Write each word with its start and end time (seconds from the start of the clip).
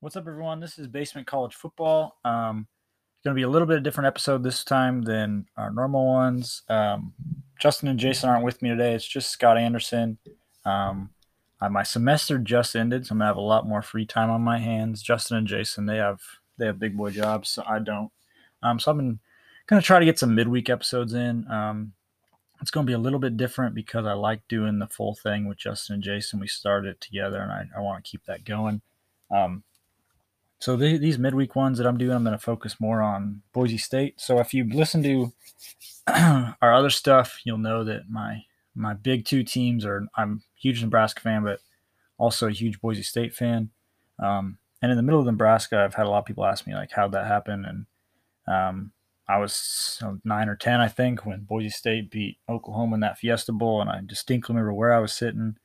What's 0.00 0.14
up, 0.14 0.28
everyone? 0.28 0.60
This 0.60 0.78
is 0.78 0.86
Basement 0.86 1.26
College 1.26 1.56
Football. 1.56 2.18
Um, 2.24 2.68
it's 3.16 3.24
going 3.24 3.34
to 3.34 3.38
be 3.38 3.42
a 3.42 3.48
little 3.48 3.66
bit 3.66 3.78
of 3.78 3.82
different 3.82 4.06
episode 4.06 4.44
this 4.44 4.62
time 4.62 5.02
than 5.02 5.46
our 5.56 5.72
normal 5.72 6.06
ones. 6.06 6.62
Um, 6.68 7.14
Justin 7.58 7.88
and 7.88 7.98
Jason 7.98 8.30
aren't 8.30 8.44
with 8.44 8.62
me 8.62 8.68
today. 8.68 8.94
It's 8.94 9.04
just 9.04 9.30
Scott 9.30 9.58
Anderson. 9.58 10.18
Um, 10.64 11.10
uh, 11.60 11.68
my 11.68 11.82
semester 11.82 12.38
just 12.38 12.76
ended, 12.76 13.06
so 13.06 13.12
I'm 13.12 13.18
gonna 13.18 13.26
have 13.26 13.36
a 13.36 13.40
lot 13.40 13.66
more 13.66 13.82
free 13.82 14.06
time 14.06 14.30
on 14.30 14.40
my 14.40 14.58
hands. 14.60 15.02
Justin 15.02 15.38
and 15.38 15.48
Jason, 15.48 15.86
they 15.86 15.96
have 15.96 16.20
they 16.58 16.66
have 16.66 16.78
big 16.78 16.96
boy 16.96 17.10
jobs, 17.10 17.48
so 17.48 17.64
I 17.66 17.80
don't. 17.80 18.12
Um, 18.62 18.78
so 18.78 18.92
been 18.92 19.18
gonna 19.66 19.82
try 19.82 19.98
to 19.98 20.04
get 20.04 20.20
some 20.20 20.32
midweek 20.32 20.70
episodes 20.70 21.12
in. 21.12 21.50
Um, 21.50 21.94
it's 22.60 22.70
going 22.70 22.86
to 22.86 22.90
be 22.90 22.94
a 22.94 22.98
little 22.98 23.18
bit 23.18 23.36
different 23.36 23.74
because 23.74 24.06
I 24.06 24.12
like 24.12 24.46
doing 24.46 24.78
the 24.78 24.86
full 24.86 25.16
thing 25.16 25.48
with 25.48 25.58
Justin 25.58 25.94
and 25.94 26.04
Jason. 26.04 26.38
We 26.38 26.46
started 26.46 26.90
it 26.90 27.00
together, 27.00 27.40
and 27.40 27.50
I, 27.50 27.66
I 27.76 27.80
want 27.80 28.04
to 28.04 28.08
keep 28.08 28.24
that 28.26 28.44
going. 28.44 28.80
Um, 29.34 29.64
so 30.58 30.76
the, 30.76 30.98
these 30.98 31.18
midweek 31.18 31.54
ones 31.54 31.78
that 31.78 31.86
I'm 31.86 31.98
doing, 31.98 32.12
I'm 32.12 32.24
going 32.24 32.36
to 32.36 32.42
focus 32.42 32.80
more 32.80 33.00
on 33.00 33.42
Boise 33.52 33.78
State. 33.78 34.20
So 34.20 34.38
if 34.40 34.52
you 34.52 34.64
listen 34.64 35.02
to 35.04 35.32
our 36.60 36.74
other 36.74 36.90
stuff, 36.90 37.40
you'll 37.44 37.58
know 37.58 37.84
that 37.84 38.08
my 38.10 38.42
my 38.74 38.94
big 38.94 39.24
two 39.24 39.42
teams 39.42 39.84
are 39.84 40.06
I'm 40.16 40.42
huge 40.56 40.82
Nebraska 40.82 41.20
fan, 41.20 41.44
but 41.44 41.60
also 42.16 42.48
a 42.48 42.52
huge 42.52 42.80
Boise 42.80 43.02
State 43.02 43.34
fan. 43.34 43.70
Um, 44.18 44.58
and 44.82 44.90
in 44.90 44.96
the 44.96 45.02
middle 45.02 45.20
of 45.20 45.26
Nebraska, 45.26 45.78
I've 45.78 45.94
had 45.94 46.06
a 46.06 46.10
lot 46.10 46.20
of 46.20 46.26
people 46.26 46.44
ask 46.44 46.66
me 46.66 46.74
like 46.74 46.90
how'd 46.92 47.12
that 47.12 47.26
happen, 47.26 47.64
and 47.64 47.86
um, 48.52 48.92
I 49.28 49.38
was 49.38 50.02
nine 50.24 50.48
or 50.48 50.56
ten, 50.56 50.80
I 50.80 50.88
think, 50.88 51.24
when 51.24 51.40
Boise 51.40 51.70
State 51.70 52.10
beat 52.10 52.38
Oklahoma 52.48 52.94
in 52.94 53.00
that 53.00 53.18
Fiesta 53.18 53.52
Bowl, 53.52 53.80
and 53.80 53.90
I 53.90 54.00
distinctly 54.04 54.54
remember 54.54 54.74
where 54.74 54.92
I 54.92 55.00
was 55.00 55.12
sitting. 55.12 55.56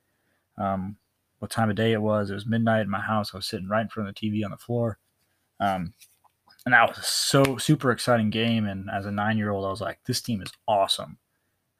Um, 0.58 0.98
what 1.44 1.52
time 1.52 1.70
of 1.70 1.76
day 1.76 1.92
it 1.92 2.02
was. 2.02 2.32
It 2.32 2.36
was 2.36 2.46
midnight 2.46 2.84
in 2.84 2.90
my 2.90 3.02
house. 3.02 3.32
I 3.34 3.38
was 3.38 3.46
sitting 3.46 3.68
right 3.68 3.82
in 3.82 3.90
front 3.90 4.08
of 4.08 4.16
the 4.16 4.22
TV 4.22 4.46
on 4.46 4.52
the 4.52 4.58
floor. 4.58 4.98
Um, 5.60 5.94
and 6.66 6.74
that 6.74 6.88
was 6.88 7.06
so 7.06 7.58
super 7.58 7.92
exciting 7.92 8.30
game. 8.30 8.66
And 8.66 8.90
as 8.90 9.06
a 9.06 9.12
nine 9.12 9.38
year 9.38 9.52
old, 9.52 9.66
I 9.66 9.70
was 9.70 9.82
like, 9.82 10.00
this 10.06 10.22
team 10.22 10.42
is 10.42 10.54
awesome. 10.70 11.18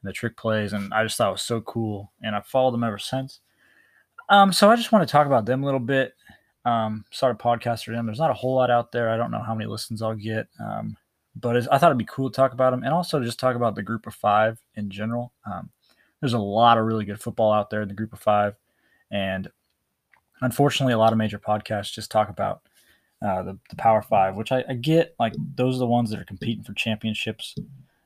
And 0.02 0.10
the 0.10 0.12
trick 0.12 0.36
plays, 0.36 0.74
and 0.74 0.94
I 0.94 1.04
just 1.04 1.18
thought 1.18 1.30
it 1.30 1.32
was 1.32 1.44
so 1.44 1.62
cool. 1.62 2.12
And 2.22 2.36
I've 2.36 2.46
followed 2.46 2.74
them 2.74 2.84
ever 2.84 2.98
since. 2.98 3.40
Um, 4.28 4.52
so 4.52 4.70
I 4.70 4.76
just 4.76 4.92
want 4.92 5.08
to 5.08 5.12
talk 5.12 5.28
about 5.28 5.46
them 5.46 5.64
a 5.64 5.66
little 5.66 5.80
bit. 5.80 6.14
Um, 6.66 7.06
start 7.10 7.34
a 7.34 7.42
podcast 7.42 7.86
for 7.86 7.92
them. 7.92 8.06
There's 8.06 8.20
not 8.20 8.32
a 8.32 8.34
whole 8.36 8.56
lot 8.56 8.70
out 8.70 8.92
there. 8.92 9.10
I 9.10 9.16
don't 9.16 9.32
know 9.32 9.44
how 9.44 9.56
many 9.56 9.70
listens 9.70 10.02
I'll 10.02 10.14
get. 10.14 10.50
Um, 10.60 10.98
but 11.38 11.56
I 11.56 11.78
thought 11.78 11.88
it'd 11.88 11.98
be 11.98 12.04
cool 12.04 12.30
to 12.30 12.36
talk 12.36 12.52
about 12.52 12.72
them 12.72 12.84
and 12.84 12.94
also 12.94 13.24
just 13.24 13.40
talk 13.40 13.56
about 13.56 13.76
the 13.76 13.82
group 13.82 14.08
of 14.08 14.14
five 14.14 14.60
in 14.76 14.90
general. 14.90 15.32
Um, 15.50 15.70
there's 16.20 16.34
a 16.34 16.38
lot 16.38 16.78
of 16.78 16.86
really 16.86 17.06
good 17.06 17.22
football 17.22 17.54
out 17.54 17.70
there 17.70 17.82
in 17.82 17.88
the 17.88 17.94
group 17.94 18.12
of 18.12 18.20
five. 18.20 18.56
And 19.14 19.50
unfortunately, 20.42 20.94
a 20.94 20.98
lot 20.98 21.14
of 21.14 21.18
major 21.18 21.40
podcasts 21.40 21.94
just 21.94 22.12
talk 22.12 22.30
about 22.30 22.62
uh, 23.22 23.44
the, 23.44 23.60
the 23.70 23.76
Power 23.78 24.02
Five, 24.02 24.36
which 24.36 24.52
I, 24.52 24.66
I, 24.68 24.74
get. 24.74 25.16
Like 25.20 25.34
those 25.56 25.76
are 25.76 25.80
the 25.80 25.86
ones 25.86 26.10
that 26.10 26.20
are 26.20 26.26
competing 26.26 26.64
for 26.64 26.74
championships 26.74 27.56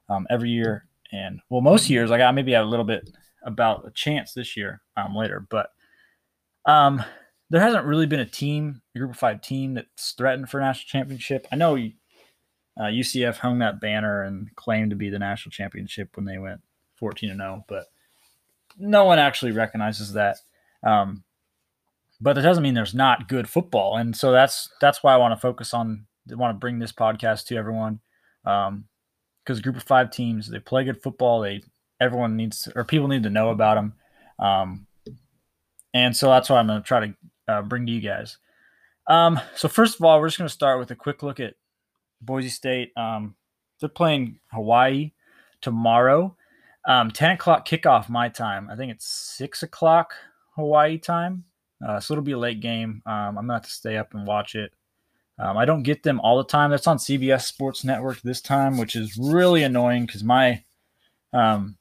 um, 0.09 0.27
every 0.29 0.51
year. 0.51 0.85
And 1.11 1.39
well, 1.49 1.61
most 1.61 1.89
years, 1.89 2.09
like 2.09 2.21
I 2.21 2.29
maybe 2.31 2.51
have 2.51 2.65
a 2.65 2.69
little 2.69 2.85
bit 2.85 3.09
about 3.41 3.87
a 3.87 3.91
chance 3.91 4.33
this 4.33 4.57
year 4.57 4.81
um, 4.97 5.15
later, 5.15 5.47
but 5.49 5.71
um, 6.65 7.01
there 7.49 7.61
hasn't 7.61 7.85
really 7.85 8.05
been 8.05 8.19
a 8.19 8.25
team, 8.25 8.81
a 8.93 8.99
group 8.99 9.11
of 9.11 9.17
five 9.17 9.41
team 9.41 9.75
that's 9.75 10.11
threatened 10.11 10.49
for 10.49 10.59
national 10.59 10.87
championship. 10.87 11.47
I 11.51 11.55
know 11.55 11.75
uh, 11.75 12.83
UCF 12.83 13.37
hung 13.37 13.59
that 13.59 13.79
banner 13.79 14.21
and 14.21 14.53
claimed 14.55 14.89
to 14.89 14.97
be 14.97 15.09
the 15.09 15.19
national 15.19 15.51
championship 15.51 16.09
when 16.15 16.25
they 16.25 16.37
went 16.37 16.61
14 16.97 17.29
and 17.29 17.39
0, 17.39 17.65
but 17.69 17.85
no 18.77 19.05
one 19.05 19.17
actually 19.17 19.53
recognizes 19.53 20.13
that. 20.13 20.37
Um, 20.87 21.23
but 22.21 22.33
that 22.33 22.41
doesn't 22.41 22.63
mean 22.63 22.73
there's 22.73 22.95
not 22.95 23.27
good 23.27 23.47
football, 23.49 23.97
and 23.97 24.15
so 24.15 24.31
that's 24.31 24.69
that's 24.81 25.03
why 25.03 25.13
I 25.13 25.17
want 25.17 25.33
to 25.33 25.39
focus 25.39 25.73
on. 25.73 26.07
Want 26.29 26.55
to 26.55 26.59
bring 26.59 26.79
this 26.79 26.91
podcast 26.91 27.45
to 27.47 27.57
everyone, 27.57 27.99
because 28.43 28.67
um, 28.69 29.61
group 29.61 29.77
of 29.77 29.83
five 29.83 30.11
teams 30.11 30.49
they 30.49 30.59
play 30.59 30.83
good 30.83 31.01
football. 31.01 31.41
They 31.41 31.61
everyone 31.99 32.35
needs 32.35 32.67
or 32.75 32.83
people 32.85 33.07
need 33.07 33.23
to 33.23 33.29
know 33.29 33.49
about 33.49 33.75
them, 33.75 33.93
um, 34.39 34.87
and 35.93 36.15
so 36.15 36.29
that's 36.29 36.49
what 36.49 36.57
I'm 36.57 36.67
going 36.67 36.81
to 36.81 36.87
try 36.87 37.07
to 37.07 37.13
uh, 37.47 37.61
bring 37.61 37.85
to 37.85 37.91
you 37.91 38.01
guys. 38.01 38.37
Um, 39.07 39.39
so 39.55 39.67
first 39.67 39.95
of 39.95 40.03
all, 40.03 40.19
we're 40.19 40.27
just 40.27 40.37
going 40.37 40.49
to 40.49 40.53
start 40.53 40.79
with 40.79 40.91
a 40.91 40.95
quick 40.95 41.21
look 41.21 41.39
at 41.39 41.53
Boise 42.21 42.49
State. 42.49 42.91
Um, 42.97 43.35
they're 43.79 43.89
playing 43.89 44.39
Hawaii 44.51 45.11
tomorrow. 45.61 46.35
Um, 46.85 47.11
10 47.11 47.31
o'clock 47.31 47.67
kickoff 47.67 48.09
my 48.09 48.29
time. 48.29 48.69
I 48.69 48.75
think 48.75 48.91
it's 48.91 49.07
6 49.37 49.63
o'clock 49.63 50.13
Hawaii 50.57 50.97
time. 50.97 51.45
Uh, 51.85 51.99
so 51.99 52.13
it'll 52.13 52.23
be 52.23 52.33
a 52.33 52.37
late 52.37 52.59
game. 52.59 53.01
Um, 53.05 53.13
I'm 53.13 53.35
going 53.35 53.47
to 53.47 53.53
have 53.53 53.63
to 53.63 53.69
stay 53.69 53.95
up 53.95 54.13
and 54.13 54.27
watch 54.27 54.55
it. 54.55 54.73
Um, 55.39 55.55
I 55.55 55.65
don't 55.65 55.83
get 55.83 56.01
them 56.01 56.19
all 56.19 56.37
the 56.37 56.43
time. 56.43 56.71
That's 56.71 56.87
on 56.87 56.97
CBS 56.97 57.43
Sports 57.43 57.83
Network 57.83 58.21
this 58.21 58.41
time, 58.41 58.77
which 58.77 58.95
is 58.95 59.17
really 59.17 59.61
annoying 59.63 60.07
because 60.07 60.23
my 60.23 60.63
um, 61.31 61.77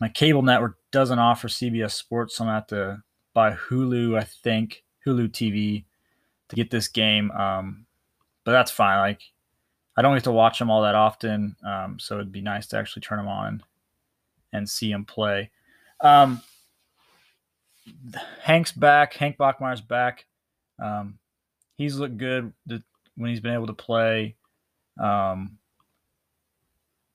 my 0.00 0.08
cable 0.08 0.42
network 0.42 0.76
doesn't 0.90 1.18
offer 1.18 1.48
CBS 1.48 1.92
Sports. 1.92 2.36
So 2.36 2.44
I'm 2.44 2.48
going 2.48 2.54
to 2.54 2.60
have 2.60 2.96
to 2.96 3.02
buy 3.32 3.52
Hulu, 3.52 4.18
I 4.18 4.24
think, 4.24 4.84
Hulu 5.06 5.30
TV 5.30 5.84
to 6.50 6.56
get 6.56 6.70
this 6.70 6.88
game. 6.88 7.30
Um, 7.30 7.86
but 8.44 8.52
that's 8.52 8.70
fine. 8.70 8.98
Like, 8.98 9.22
I 9.96 10.02
don't 10.02 10.14
get 10.14 10.24
to 10.24 10.32
watch 10.32 10.58
them 10.58 10.70
all 10.70 10.82
that 10.82 10.94
often. 10.94 11.56
Um, 11.66 11.98
so 11.98 12.16
it'd 12.16 12.32
be 12.32 12.42
nice 12.42 12.66
to 12.68 12.76
actually 12.76 13.00
turn 13.00 13.18
them 13.18 13.28
on 13.28 13.62
and 14.52 14.68
see 14.68 14.92
them 14.92 15.06
play. 15.06 15.50
Um, 16.00 16.42
Hank's 18.42 18.72
back. 18.72 19.14
Hank 19.14 19.36
Bachmeier's 19.36 19.80
back. 19.80 20.26
Um, 20.82 21.18
he's 21.76 21.96
looked 21.96 22.18
good 22.18 22.52
when 23.16 23.30
he's 23.30 23.40
been 23.40 23.54
able 23.54 23.68
to 23.68 23.72
play. 23.72 24.36
Um, 25.00 25.58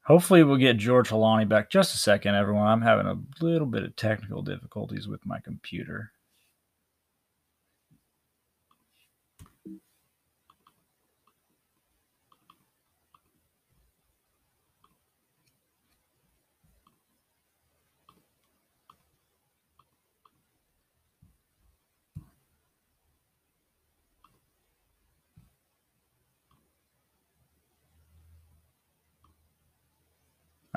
hopefully, 0.04 0.44
we'll 0.44 0.58
get 0.58 0.78
George 0.78 1.10
Holani 1.10 1.48
back. 1.48 1.70
Just 1.70 1.94
a 1.94 1.98
second, 1.98 2.36
everyone. 2.36 2.68
I'm 2.68 2.82
having 2.82 3.08
a 3.08 3.20
little 3.44 3.68
bit 3.68 3.84
of 3.84 3.96
technical 3.96 4.42
difficulties 4.42 5.08
with 5.08 5.26
my 5.26 5.40
computer. 5.40 6.13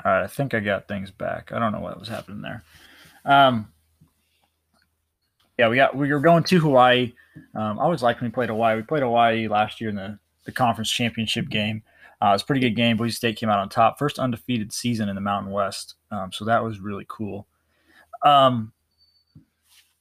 I 0.09 0.27
think 0.27 0.53
I 0.53 0.59
got 0.59 0.87
things 0.87 1.11
back. 1.11 1.51
I 1.51 1.59
don't 1.59 1.71
know 1.71 1.79
what 1.79 1.99
was 1.99 2.09
happening 2.09 2.41
there. 2.41 2.63
Um, 3.25 3.71
yeah, 5.57 5.69
we 5.69 5.75
got 5.75 5.95
we 5.95 6.11
were 6.11 6.19
going 6.19 6.43
to 6.43 6.59
Hawaii. 6.59 7.13
Um, 7.55 7.79
I 7.79 7.83
always 7.83 8.03
liked 8.03 8.21
when 8.21 8.29
we 8.29 8.33
played 8.33 8.49
Hawaii. 8.49 8.75
We 8.75 8.83
played 8.83 9.03
Hawaii 9.03 9.47
last 9.47 9.81
year 9.81 9.89
in 9.89 9.95
the 9.95 10.19
the 10.45 10.51
conference 10.51 10.89
championship 10.89 11.49
game. 11.49 11.83
Uh, 12.21 12.29
it 12.29 12.33
was 12.33 12.41
a 12.41 12.45
pretty 12.45 12.61
good 12.61 12.75
game. 12.75 12.97
Boise 12.97 13.13
State 13.13 13.37
came 13.37 13.49
out 13.49 13.59
on 13.59 13.69
top, 13.69 13.99
first 13.99 14.17
undefeated 14.17 14.73
season 14.73 15.07
in 15.09 15.15
the 15.15 15.21
Mountain 15.21 15.51
West. 15.51 15.95
Um, 16.09 16.31
so 16.31 16.45
that 16.45 16.63
was 16.63 16.79
really 16.79 17.05
cool. 17.07 17.47
Um, 18.23 18.71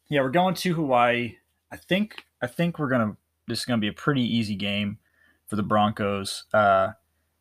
yeah, 0.08 0.22
we're 0.22 0.30
going 0.30 0.54
to 0.54 0.74
Hawaii. 0.74 1.36
I 1.70 1.76
think 1.76 2.24
I 2.40 2.46
think 2.46 2.78
we're 2.78 2.88
gonna 2.88 3.16
this 3.48 3.60
is 3.60 3.64
gonna 3.64 3.80
be 3.80 3.88
a 3.88 3.92
pretty 3.92 4.22
easy 4.22 4.54
game 4.54 4.98
for 5.46 5.56
the 5.56 5.62
Broncos. 5.62 6.44
Uh, 6.54 6.92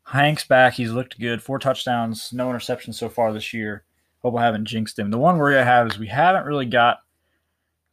Hank's 0.06 0.44
back. 0.44 0.74
He's 0.74 0.92
looked 0.92 1.18
good. 1.18 1.42
Four 1.42 1.58
touchdowns, 1.58 2.32
no 2.32 2.48
interceptions 2.48 2.94
so 2.94 3.08
far 3.08 3.32
this 3.32 3.52
year. 3.52 3.84
Hope 4.22 4.36
I 4.36 4.44
haven't 4.44 4.66
jinxed 4.66 4.98
him. 4.98 5.10
The 5.10 5.18
one 5.18 5.36
worry 5.36 5.58
I 5.58 5.64
have 5.64 5.88
is 5.88 5.98
we 5.98 6.06
haven't 6.06 6.46
really 6.46 6.66
got 6.66 6.98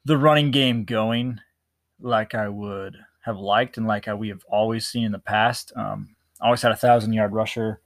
the 0.06 0.18
running 0.18 0.52
game 0.52 0.86
going 0.86 1.40
like 2.00 2.36
I 2.36 2.50
would 2.50 2.98
have 3.22 3.38
liked 3.38 3.78
and 3.78 3.88
like 3.88 4.06
we 4.08 4.30
have 4.30 4.44
always 4.48 4.86
seen 4.86 5.06
in 5.06 5.12
the 5.12 5.20
past. 5.20 5.74
Um, 5.76 6.16
always 6.40 6.62
had 6.62 6.72
a 6.72 6.78
thousand 6.78 7.14
yard 7.14 7.34
rusher. 7.34 7.82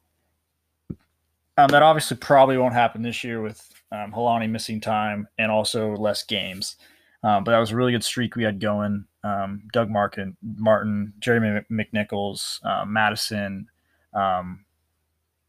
Um, 1.58 1.70
that 1.70 1.82
obviously 1.82 2.18
probably 2.18 2.58
won't 2.58 2.74
happen 2.74 3.02
this 3.02 3.24
year 3.24 3.42
with 3.42 3.66
um, 3.92 4.12
Holani 4.12 4.50
missing 4.50 4.82
time 4.82 5.28
and 5.38 5.52
also 5.52 5.96
less 5.96 6.24
games. 6.24 6.76
Um, 7.24 7.44
but 7.44 7.52
that 7.52 7.60
was 7.60 7.72
a 7.72 7.76
really 7.76 7.94
good 7.94 8.04
streak 8.04 8.36
we 8.36 8.44
had 8.44 8.60
going. 8.60 9.06
Um, 9.24 9.64
Doug 9.74 9.90
Martin, 9.90 10.38
Martin, 10.42 11.14
Jeremy 11.20 11.62
McNichols, 11.72 12.64
uh, 12.64 12.86
Madison, 12.86 13.68
um, 14.14 14.66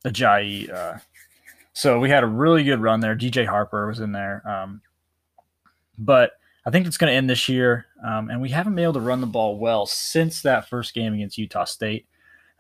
Ajayi. 0.04 0.72
Uh, 0.72 0.98
so 1.72 1.98
we 1.98 2.10
had 2.10 2.24
a 2.24 2.26
really 2.28 2.64
good 2.64 2.80
run 2.80 3.00
there. 3.00 3.16
DJ 3.16 3.46
Harper 3.46 3.86
was 3.86 4.00
in 4.00 4.12
there. 4.12 4.42
Um, 4.48 4.80
but 5.98 6.32
I 6.66 6.70
think 6.70 6.86
it's 6.86 6.96
going 6.96 7.10
to 7.10 7.16
end 7.16 7.30
this 7.30 7.48
year. 7.48 7.86
Um, 8.04 8.30
and 8.30 8.40
we 8.40 8.50
haven't 8.50 8.74
been 8.74 8.82
able 8.84 8.94
to 8.94 9.00
run 9.00 9.20
the 9.20 9.26
ball 9.26 9.58
well 9.58 9.86
since 9.86 10.42
that 10.42 10.68
first 10.68 10.94
game 10.94 11.14
against 11.14 11.38
Utah 11.38 11.64
State. 11.64 12.06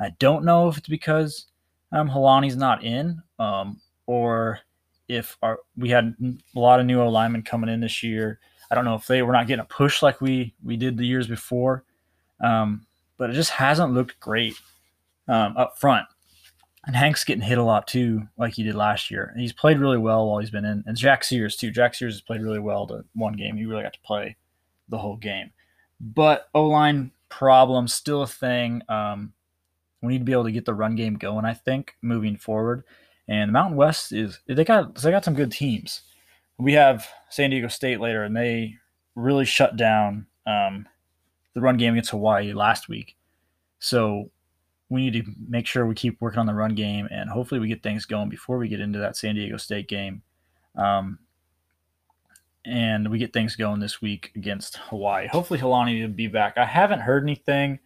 I 0.00 0.10
don't 0.18 0.44
know 0.44 0.68
if 0.68 0.78
it's 0.78 0.88
because 0.88 1.46
um, 1.92 2.08
Holani's 2.08 2.56
not 2.56 2.84
in 2.84 3.22
um, 3.38 3.80
or 4.06 4.60
if 5.08 5.36
our, 5.42 5.58
we 5.76 5.88
had 5.88 6.14
a 6.54 6.58
lot 6.58 6.80
of 6.80 6.86
new 6.86 7.02
linemen 7.02 7.42
coming 7.42 7.70
in 7.70 7.80
this 7.80 8.02
year. 8.02 8.38
I 8.70 8.74
don't 8.74 8.84
know 8.84 8.94
if 8.94 9.06
they 9.06 9.22
were 9.22 9.32
not 9.32 9.46
getting 9.46 9.62
a 9.62 9.64
push 9.64 10.02
like 10.02 10.20
we 10.20 10.54
we 10.62 10.76
did 10.76 10.96
the 10.96 11.06
years 11.06 11.26
before. 11.26 11.84
um, 12.40 12.86
but 13.16 13.30
it 13.30 13.34
just 13.34 13.50
hasn't 13.50 13.92
looked 13.92 14.18
great 14.20 14.54
um, 15.28 15.56
up 15.56 15.78
front. 15.78 16.06
And 16.86 16.96
Hank's 16.96 17.24
getting 17.24 17.42
hit 17.42 17.58
a 17.58 17.62
lot 17.62 17.86
too, 17.86 18.22
like 18.38 18.54
he 18.54 18.62
did 18.62 18.74
last 18.74 19.10
year. 19.10 19.30
And 19.32 19.40
he's 19.40 19.52
played 19.52 19.78
really 19.78 19.98
well 19.98 20.26
while 20.26 20.38
he's 20.38 20.50
been 20.50 20.64
in. 20.64 20.82
And 20.86 20.96
Jack 20.96 21.22
Sears 21.22 21.56
too. 21.56 21.70
Jack 21.70 21.94
Sears 21.94 22.14
has 22.14 22.22
played 22.22 22.40
really 22.40 22.60
well 22.60 22.86
to 22.86 23.04
one 23.14 23.34
game. 23.34 23.56
He 23.56 23.66
really 23.66 23.82
got 23.82 23.92
to 23.92 24.00
play 24.00 24.36
the 24.88 24.98
whole 24.98 25.16
game. 25.16 25.50
But 26.00 26.48
O 26.54 26.66
line 26.66 27.12
problem 27.28 27.88
still 27.88 28.22
a 28.22 28.26
thing. 28.26 28.82
Um, 28.88 29.32
we 30.00 30.12
need 30.12 30.20
to 30.20 30.24
be 30.24 30.32
able 30.32 30.44
to 30.44 30.52
get 30.52 30.64
the 30.64 30.74
run 30.74 30.94
game 30.94 31.14
going. 31.14 31.44
I 31.44 31.54
think 31.54 31.94
moving 32.00 32.36
forward. 32.36 32.84
And 33.28 33.50
the 33.50 33.52
Mountain 33.52 33.76
West 33.76 34.12
is 34.12 34.38
they 34.46 34.64
got 34.64 34.94
they 34.94 35.10
got 35.10 35.24
some 35.24 35.34
good 35.34 35.52
teams. 35.52 36.02
We 36.56 36.72
have 36.72 37.06
San 37.28 37.50
Diego 37.50 37.68
State 37.68 38.00
later, 38.00 38.24
and 38.24 38.34
they 38.34 38.74
really 39.14 39.44
shut 39.44 39.76
down 39.76 40.26
um, 40.46 40.88
the 41.54 41.60
run 41.60 41.76
game 41.76 41.94
against 41.94 42.10
Hawaii 42.10 42.52
last 42.52 42.88
week. 42.88 43.16
So 43.80 44.30
we 44.90 45.02
need 45.08 45.24
to 45.24 45.32
make 45.48 45.66
sure 45.66 45.86
we 45.86 45.94
keep 45.94 46.20
working 46.20 46.38
on 46.38 46.46
the 46.46 46.54
run 46.54 46.74
game, 46.74 47.08
and 47.10 47.28
hopefully 47.28 47.60
we 47.60 47.68
get 47.68 47.82
things 47.82 48.06
going 48.06 48.28
before 48.28 48.58
we 48.58 48.68
get 48.68 48.80
into 48.80 48.98
that 48.98 49.16
San 49.16 49.34
Diego 49.34 49.56
State 49.56 49.88
game. 49.88 50.22
Um, 50.76 51.18
and 52.64 53.10
we 53.10 53.18
get 53.18 53.32
things 53.32 53.56
going 53.56 53.80
this 53.80 54.00
week 54.00 54.32
against 54.36 54.76
Hawaii. 54.76 55.26
Hopefully, 55.26 55.60
Holani 55.60 56.02
will 56.02 56.12
be 56.12 56.26
back. 56.26 56.56
I 56.56 56.64
haven't 56.64 57.00
heard 57.00 57.22
anything. 57.22 57.78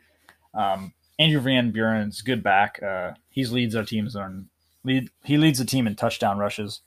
Um, 0.54 0.92
Andrew 1.18 1.40
Van 1.40 1.72
Buren's 1.72 2.20
good 2.20 2.42
back. 2.42 2.82
Uh, 2.82 3.12
he 3.30 3.44
leads 3.46 3.74
our 3.74 3.84
teams 3.84 4.16
on 4.16 4.48
lead. 4.84 5.10
He 5.24 5.38
leads 5.38 5.58
the 5.58 5.64
team 5.64 5.86
in 5.86 5.94
touchdown 5.94 6.38
rushes. 6.38 6.80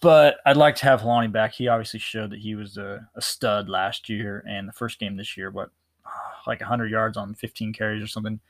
But 0.00 0.36
I'd 0.44 0.58
like 0.58 0.76
to 0.76 0.84
have 0.84 1.00
Holani 1.00 1.32
back. 1.32 1.54
He 1.54 1.68
obviously 1.68 2.00
showed 2.00 2.30
that 2.30 2.40
he 2.40 2.54
was 2.54 2.76
a, 2.76 3.08
a 3.14 3.22
stud 3.22 3.70
last 3.70 4.08
year 4.10 4.44
and 4.46 4.68
the 4.68 4.72
first 4.72 4.98
game 4.98 5.16
this 5.16 5.36
year. 5.36 5.50
But 5.50 5.70
like 6.46 6.60
100 6.60 6.90
yards 6.90 7.16
on 7.16 7.34
15 7.34 7.72
carries 7.72 8.02
or 8.02 8.06
something. 8.06 8.40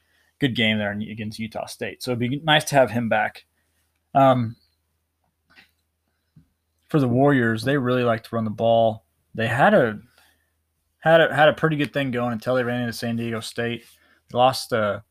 Good 0.42 0.56
game 0.56 0.76
there 0.76 0.90
against 0.90 1.38
Utah 1.38 1.66
State. 1.66 2.02
So 2.02 2.10
it'd 2.10 2.18
be 2.18 2.40
nice 2.42 2.64
to 2.64 2.74
have 2.74 2.90
him 2.90 3.08
back. 3.08 3.44
Um, 4.12 4.56
for 6.88 6.98
the 6.98 7.06
Warriors, 7.06 7.62
they 7.62 7.76
really 7.76 8.02
like 8.02 8.24
to 8.24 8.34
run 8.34 8.42
the 8.42 8.50
ball. 8.50 9.04
They 9.36 9.46
had 9.46 9.72
a 9.72 10.00
had 10.98 11.20
a 11.20 11.32
had 11.32 11.48
a 11.48 11.52
pretty 11.52 11.76
good 11.76 11.92
thing 11.92 12.10
going 12.10 12.32
until 12.32 12.56
they 12.56 12.64
ran 12.64 12.80
into 12.80 12.92
San 12.92 13.14
Diego 13.14 13.38
State. 13.38 13.84
They 14.32 14.36
lost 14.36 14.72
uh, 14.72 15.02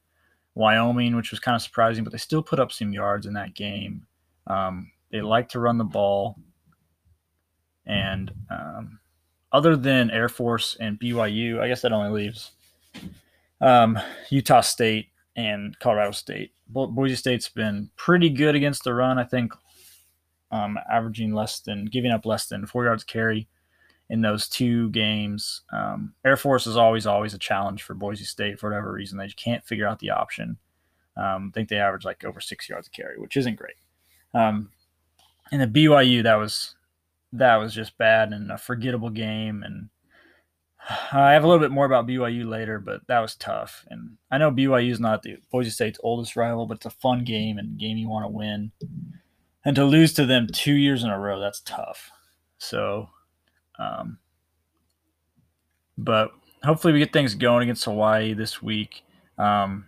Wyoming, 0.54 1.16
which 1.16 1.32
was 1.32 1.40
kind 1.40 1.56
of 1.56 1.62
surprising, 1.62 2.04
but 2.04 2.12
they 2.12 2.20
still 2.20 2.44
put 2.44 2.60
up 2.60 2.74
some 2.74 2.92
yards 2.92 3.26
in 3.26 3.32
that 3.36 3.56
game. 3.56 4.06
Um, 4.48 4.92
they 5.14 5.22
like 5.22 5.48
to 5.48 5.62
run 5.62 5.78
the 5.78 5.86
ball, 5.86 6.36
and 7.86 8.34
um, 8.50 9.00
other 9.54 9.78
than 9.78 10.12
Air 10.12 10.28
Force 10.28 10.76
and 10.82 11.00
BYU, 11.00 11.62
I 11.62 11.70
guess 11.70 11.84
that 11.84 11.94
only 11.94 12.12
leaves 12.24 12.52
um, 13.62 13.98
Utah 14.30 14.60
State 14.60 15.08
and 15.36 15.78
Colorado 15.80 16.12
State. 16.12 16.54
Bo- 16.68 16.88
Boise 16.88 17.16
State's 17.16 17.50
been 17.50 17.90
pretty 17.96 18.30
good 18.30 18.56
against 18.56 18.84
the 18.84 18.94
run. 18.94 19.18
I 19.18 19.24
think 19.24 19.54
um, 20.52 20.78
averaging 20.92 21.34
less 21.34 21.60
than 21.60 21.86
giving 21.86 22.12
up 22.12 22.26
less 22.26 22.48
than 22.48 22.66
four 22.66 22.86
yards 22.86 23.04
carry 23.04 23.48
in 24.10 24.22
those 24.22 24.50
two 24.50 24.90
games. 24.90 25.62
Um, 25.72 26.14
Air 26.26 26.36
Force 26.36 26.68
is 26.68 26.76
always 26.76 27.08
always 27.08 27.34
a 27.34 27.40
challenge 27.40 27.84
for 27.84 27.94
Boise 27.94 28.26
State 28.26 28.60
for 28.60 28.70
whatever 28.70 28.92
reason. 28.92 29.18
They 29.18 29.26
just 29.26 29.38
can't 29.38 29.64
figure 29.64 29.88
out 29.88 30.00
the 30.00 30.10
option. 30.10 30.58
Um, 31.16 31.52
I 31.52 31.52
think 31.54 31.70
they 31.70 31.78
average 31.78 32.06
like 32.06 32.24
over 32.24 32.42
six 32.42 32.68
yards 32.70 32.90
carry, 32.90 33.18
which 33.18 33.38
isn't 33.38 33.58
great. 33.58 33.76
Um, 34.34 34.70
and 35.52 35.62
the 35.62 35.68
BYU 35.68 36.24
that 36.24 36.36
was 36.36 36.76
that 37.34 37.56
was 37.56 37.74
just 37.74 37.98
bad 37.98 38.34
and 38.34 38.52
a 38.52 38.58
forgettable 38.58 39.10
game. 39.10 39.64
And 39.64 39.90
I 40.90 41.34
have 41.34 41.44
a 41.44 41.48
little 41.48 41.62
bit 41.62 41.72
more 41.72 41.86
about 41.86 42.08
BYU 42.08 42.48
later, 42.48 42.80
but 42.80 43.06
that 43.08 43.20
was 43.20 43.36
tough. 43.36 43.86
And 43.90 44.18
I 44.32 44.38
know 44.38 44.52
BYU 44.52 44.92
is 44.92 45.00
not 45.00 45.22
the 45.22 45.38
Boise 45.52 45.70
State's 45.70 46.00
oldest 46.04 46.36
rival, 46.36 46.66
but 46.66 46.78
it's 46.78 46.86
a 46.86 46.92
fun 46.92 47.24
game 47.24 47.58
and 47.58 47.78
game 47.78 47.98
you 47.98 48.10
want 48.10 48.26
to 48.26 48.30
win. 48.30 48.72
And 49.64 49.76
to 49.76 49.86
lose 49.86 50.14
to 50.14 50.26
them 50.26 50.48
two 50.52 50.74
years 50.74 51.04
in 51.04 51.10
a 51.10 51.20
row, 51.20 51.40
that's 51.40 51.62
tough. 51.62 52.12
So, 52.58 53.10
um, 53.78 54.18
but 55.98 56.32
hopefully 56.64 56.94
we 56.94 57.00
get 57.00 57.14
things 57.14 57.36
going 57.36 57.64
against 57.64 57.86
Hawaii 57.86 58.34
this 58.34 58.62
week. 58.62 59.04
Um, 59.38 59.86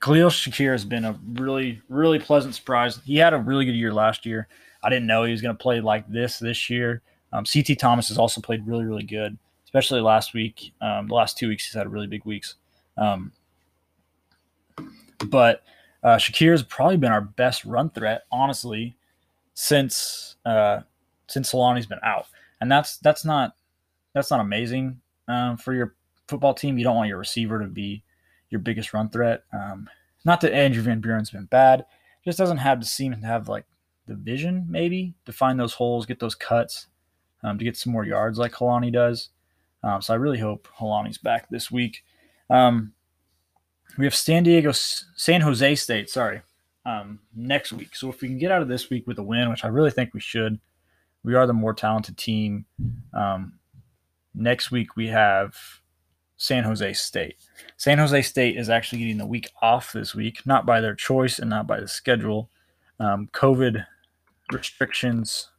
Khalil 0.00 0.30
Shakir 0.30 0.72
has 0.72 0.84
been 0.84 1.04
a 1.04 1.18
really, 1.34 1.80
really 1.88 2.18
pleasant 2.18 2.56
surprise. 2.56 3.00
He 3.04 3.16
had 3.16 3.34
a 3.34 3.38
really 3.38 3.64
good 3.64 3.76
year 3.76 3.92
last 3.92 4.26
year. 4.26 4.48
I 4.82 4.90
didn't 4.90 5.06
know 5.06 5.22
he 5.22 5.30
was 5.30 5.42
going 5.42 5.56
to 5.56 5.62
play 5.62 5.80
like 5.80 6.08
this 6.08 6.40
this 6.40 6.68
year. 6.68 7.02
Um, 7.32 7.44
CT 7.44 7.78
Thomas 7.78 8.08
has 8.08 8.18
also 8.18 8.40
played 8.40 8.66
really, 8.66 8.84
really 8.84 9.04
good, 9.04 9.38
especially 9.72 10.02
last 10.02 10.34
week. 10.34 10.74
Um, 10.82 11.08
the 11.08 11.14
last 11.14 11.38
two 11.38 11.48
weeks, 11.48 11.64
he's 11.64 11.74
had 11.74 11.90
really 11.90 12.06
big 12.06 12.26
weeks. 12.26 12.56
Um, 12.98 13.32
but 15.28 15.62
uh, 16.02 16.16
Shakir 16.16 16.50
has 16.50 16.62
probably 16.62 16.98
been 16.98 17.10
our 17.10 17.22
best 17.22 17.64
run 17.64 17.88
threat, 17.88 18.24
honestly, 18.30 18.94
since 19.54 20.36
uh, 20.44 20.80
since 21.26 21.50
Holani's 21.50 21.86
been 21.86 22.00
out, 22.02 22.26
and 22.60 22.70
that's 22.70 22.98
that's 22.98 23.24
not 23.24 23.54
that's 24.12 24.30
not 24.30 24.40
amazing 24.40 25.00
um, 25.26 25.56
for 25.56 25.72
your 25.72 25.94
football 26.28 26.52
team. 26.52 26.76
You 26.76 26.84
don't 26.84 26.96
want 26.96 27.08
your 27.08 27.18
receiver 27.18 27.58
to 27.58 27.66
be 27.66 28.02
your 28.50 28.60
biggest 28.60 28.92
run 28.92 29.08
threat. 29.08 29.44
Um, 29.54 29.88
not 30.26 30.42
that 30.42 30.54
Andrew 30.54 30.82
Van 30.82 31.00
Buren's 31.00 31.30
been 31.30 31.46
bad, 31.46 31.86
just 32.26 32.36
doesn't 32.36 32.58
have 32.58 32.78
to 32.80 32.86
seem 32.86 33.12
to 33.12 33.26
have 33.26 33.48
like 33.48 33.64
the 34.06 34.14
vision 34.16 34.66
maybe 34.68 35.14
to 35.24 35.32
find 35.32 35.58
those 35.58 35.72
holes, 35.72 36.04
get 36.04 36.20
those 36.20 36.34
cuts, 36.34 36.88
um, 37.42 37.56
to 37.56 37.64
get 37.64 37.76
some 37.76 37.92
more 37.92 38.04
yards 38.04 38.38
like 38.38 38.52
Holani 38.52 38.92
does. 38.92 39.30
Um, 39.82 40.00
so 40.00 40.14
I 40.14 40.16
really 40.16 40.38
hope 40.38 40.68
Holani's 40.78 41.18
back 41.18 41.48
this 41.50 41.70
week. 41.70 42.04
Um, 42.50 42.92
we 43.98 44.04
have 44.04 44.14
San 44.14 44.42
Diego, 44.42 44.72
San 44.72 45.40
Jose 45.40 45.74
State, 45.74 46.08
sorry, 46.08 46.42
um, 46.86 47.20
next 47.34 47.72
week. 47.72 47.94
So 47.94 48.08
if 48.08 48.20
we 48.20 48.28
can 48.28 48.38
get 48.38 48.50
out 48.50 48.62
of 48.62 48.68
this 48.68 48.90
week 48.90 49.06
with 49.06 49.18
a 49.18 49.22
win, 49.22 49.50
which 49.50 49.64
I 49.64 49.68
really 49.68 49.90
think 49.90 50.14
we 50.14 50.20
should, 50.20 50.58
we 51.24 51.34
are 51.34 51.46
the 51.46 51.52
more 51.52 51.74
talented 51.74 52.16
team. 52.16 52.64
Um, 53.12 53.54
next 54.34 54.70
week 54.70 54.96
we 54.96 55.08
have 55.08 55.54
San 56.36 56.64
Jose 56.64 56.92
State. 56.94 57.36
San 57.76 57.98
Jose 57.98 58.22
State 58.22 58.56
is 58.56 58.68
actually 58.68 58.98
getting 58.98 59.18
the 59.18 59.26
week 59.26 59.50
off 59.60 59.92
this 59.92 60.14
week, 60.14 60.44
not 60.46 60.66
by 60.66 60.80
their 60.80 60.94
choice 60.94 61.38
and 61.38 61.50
not 61.50 61.66
by 61.66 61.78
the 61.78 61.88
schedule. 61.88 62.50
Um, 62.98 63.28
COVID 63.32 63.84
restrictions 64.52 65.51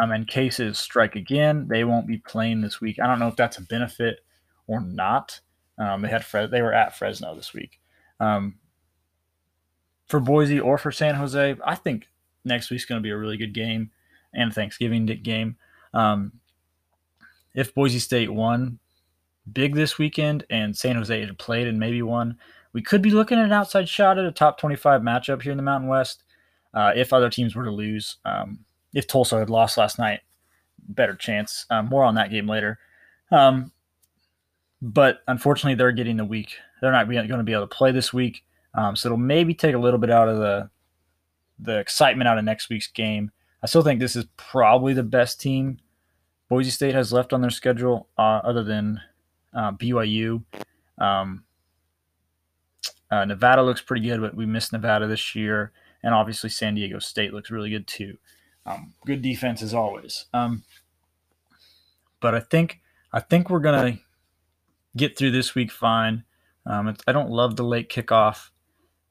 um, 0.00 0.12
and 0.12 0.28
cases 0.28 0.78
strike 0.78 1.16
again. 1.16 1.66
They 1.68 1.84
won't 1.84 2.06
be 2.06 2.18
playing 2.18 2.60
this 2.60 2.80
week. 2.80 2.98
I 3.00 3.06
don't 3.06 3.18
know 3.18 3.28
if 3.28 3.36
that's 3.36 3.58
a 3.58 3.62
benefit 3.62 4.20
or 4.66 4.80
not. 4.80 5.40
Um, 5.78 6.02
they 6.02 6.08
had 6.08 6.24
Fre- 6.24 6.46
they 6.46 6.62
were 6.62 6.72
at 6.72 6.96
Fresno 6.96 7.34
this 7.34 7.54
week. 7.54 7.80
Um, 8.20 8.56
for 10.06 10.20
Boise 10.20 10.60
or 10.60 10.78
for 10.78 10.90
San 10.90 11.14
Jose, 11.14 11.56
I 11.64 11.74
think 11.74 12.08
next 12.44 12.70
week's 12.70 12.84
going 12.84 13.00
to 13.00 13.06
be 13.06 13.10
a 13.10 13.16
really 13.16 13.36
good 13.36 13.54
game 13.54 13.90
and 14.34 14.52
Thanksgiving 14.52 15.06
game. 15.06 15.56
Um, 15.92 16.32
if 17.54 17.74
Boise 17.74 17.98
State 17.98 18.32
won 18.32 18.78
big 19.52 19.74
this 19.74 19.98
weekend 19.98 20.44
and 20.50 20.76
San 20.76 20.96
Jose 20.96 21.20
had 21.20 21.38
played 21.38 21.66
and 21.66 21.78
maybe 21.78 22.02
won, 22.02 22.38
we 22.72 22.82
could 22.82 23.02
be 23.02 23.10
looking 23.10 23.38
at 23.38 23.44
an 23.44 23.52
outside 23.52 23.88
shot 23.88 24.18
at 24.18 24.24
a 24.24 24.32
top 24.32 24.58
25 24.58 25.00
matchup 25.00 25.42
here 25.42 25.52
in 25.52 25.56
the 25.56 25.62
Mountain 25.62 25.88
West. 25.88 26.24
Uh, 26.74 26.92
if 26.94 27.12
other 27.12 27.30
teams 27.30 27.54
were 27.54 27.64
to 27.64 27.70
lose, 27.70 28.16
um, 28.24 28.60
if 28.94 29.06
Tulsa 29.06 29.38
had 29.38 29.50
lost 29.50 29.76
last 29.76 29.98
night, 29.98 30.20
better 30.88 31.14
chance. 31.14 31.66
Um, 31.70 31.86
more 31.86 32.04
on 32.04 32.14
that 32.16 32.30
game 32.30 32.46
later. 32.48 32.78
Um, 33.30 33.72
but 34.80 35.20
unfortunately, 35.26 35.74
they're 35.74 35.92
getting 35.92 36.16
the 36.16 36.24
week. 36.24 36.54
They're 36.80 36.92
not 36.92 37.08
going 37.08 37.26
to 37.26 37.42
be 37.42 37.52
able 37.52 37.66
to 37.66 37.74
play 37.74 37.90
this 37.90 38.12
week, 38.12 38.44
um, 38.74 38.94
so 38.94 39.08
it'll 39.08 39.18
maybe 39.18 39.52
take 39.52 39.74
a 39.74 39.78
little 39.78 39.98
bit 39.98 40.10
out 40.10 40.28
of 40.28 40.38
the 40.38 40.70
the 41.58 41.78
excitement 41.78 42.28
out 42.28 42.38
of 42.38 42.44
next 42.44 42.68
week's 42.70 42.86
game. 42.86 43.32
I 43.62 43.66
still 43.66 43.82
think 43.82 43.98
this 43.98 44.14
is 44.14 44.26
probably 44.36 44.94
the 44.94 45.02
best 45.02 45.40
team 45.40 45.80
Boise 46.48 46.70
State 46.70 46.94
has 46.94 47.12
left 47.12 47.32
on 47.32 47.42
their 47.42 47.50
schedule, 47.50 48.08
uh, 48.16 48.40
other 48.42 48.64
than 48.64 49.00
uh, 49.54 49.72
BYU. 49.72 50.42
Um, 50.98 51.44
uh, 53.10 53.24
Nevada 53.24 53.62
looks 53.62 53.82
pretty 53.82 54.06
good, 54.06 54.20
but 54.20 54.34
we 54.34 54.46
missed 54.46 54.72
Nevada 54.72 55.06
this 55.06 55.34
year, 55.34 55.72
and 56.02 56.14
obviously 56.14 56.50
San 56.50 56.74
Diego 56.74 56.98
State 56.98 57.34
looks 57.34 57.50
really 57.50 57.70
good 57.70 57.86
too. 57.86 58.16
Um, 58.68 58.92
good 59.06 59.22
defense 59.22 59.62
as 59.62 59.72
always. 59.72 60.26
Um, 60.34 60.62
but 62.20 62.34
I 62.34 62.40
think 62.40 62.80
I 63.12 63.20
think 63.20 63.48
we're 63.48 63.60
gonna 63.60 63.98
get 64.96 65.16
through 65.16 65.30
this 65.30 65.54
week 65.54 65.70
fine. 65.70 66.24
Um, 66.66 66.94
I 67.06 67.12
don't 67.12 67.30
love 67.30 67.56
the 67.56 67.64
late 67.64 67.88
kickoff, 67.88 68.50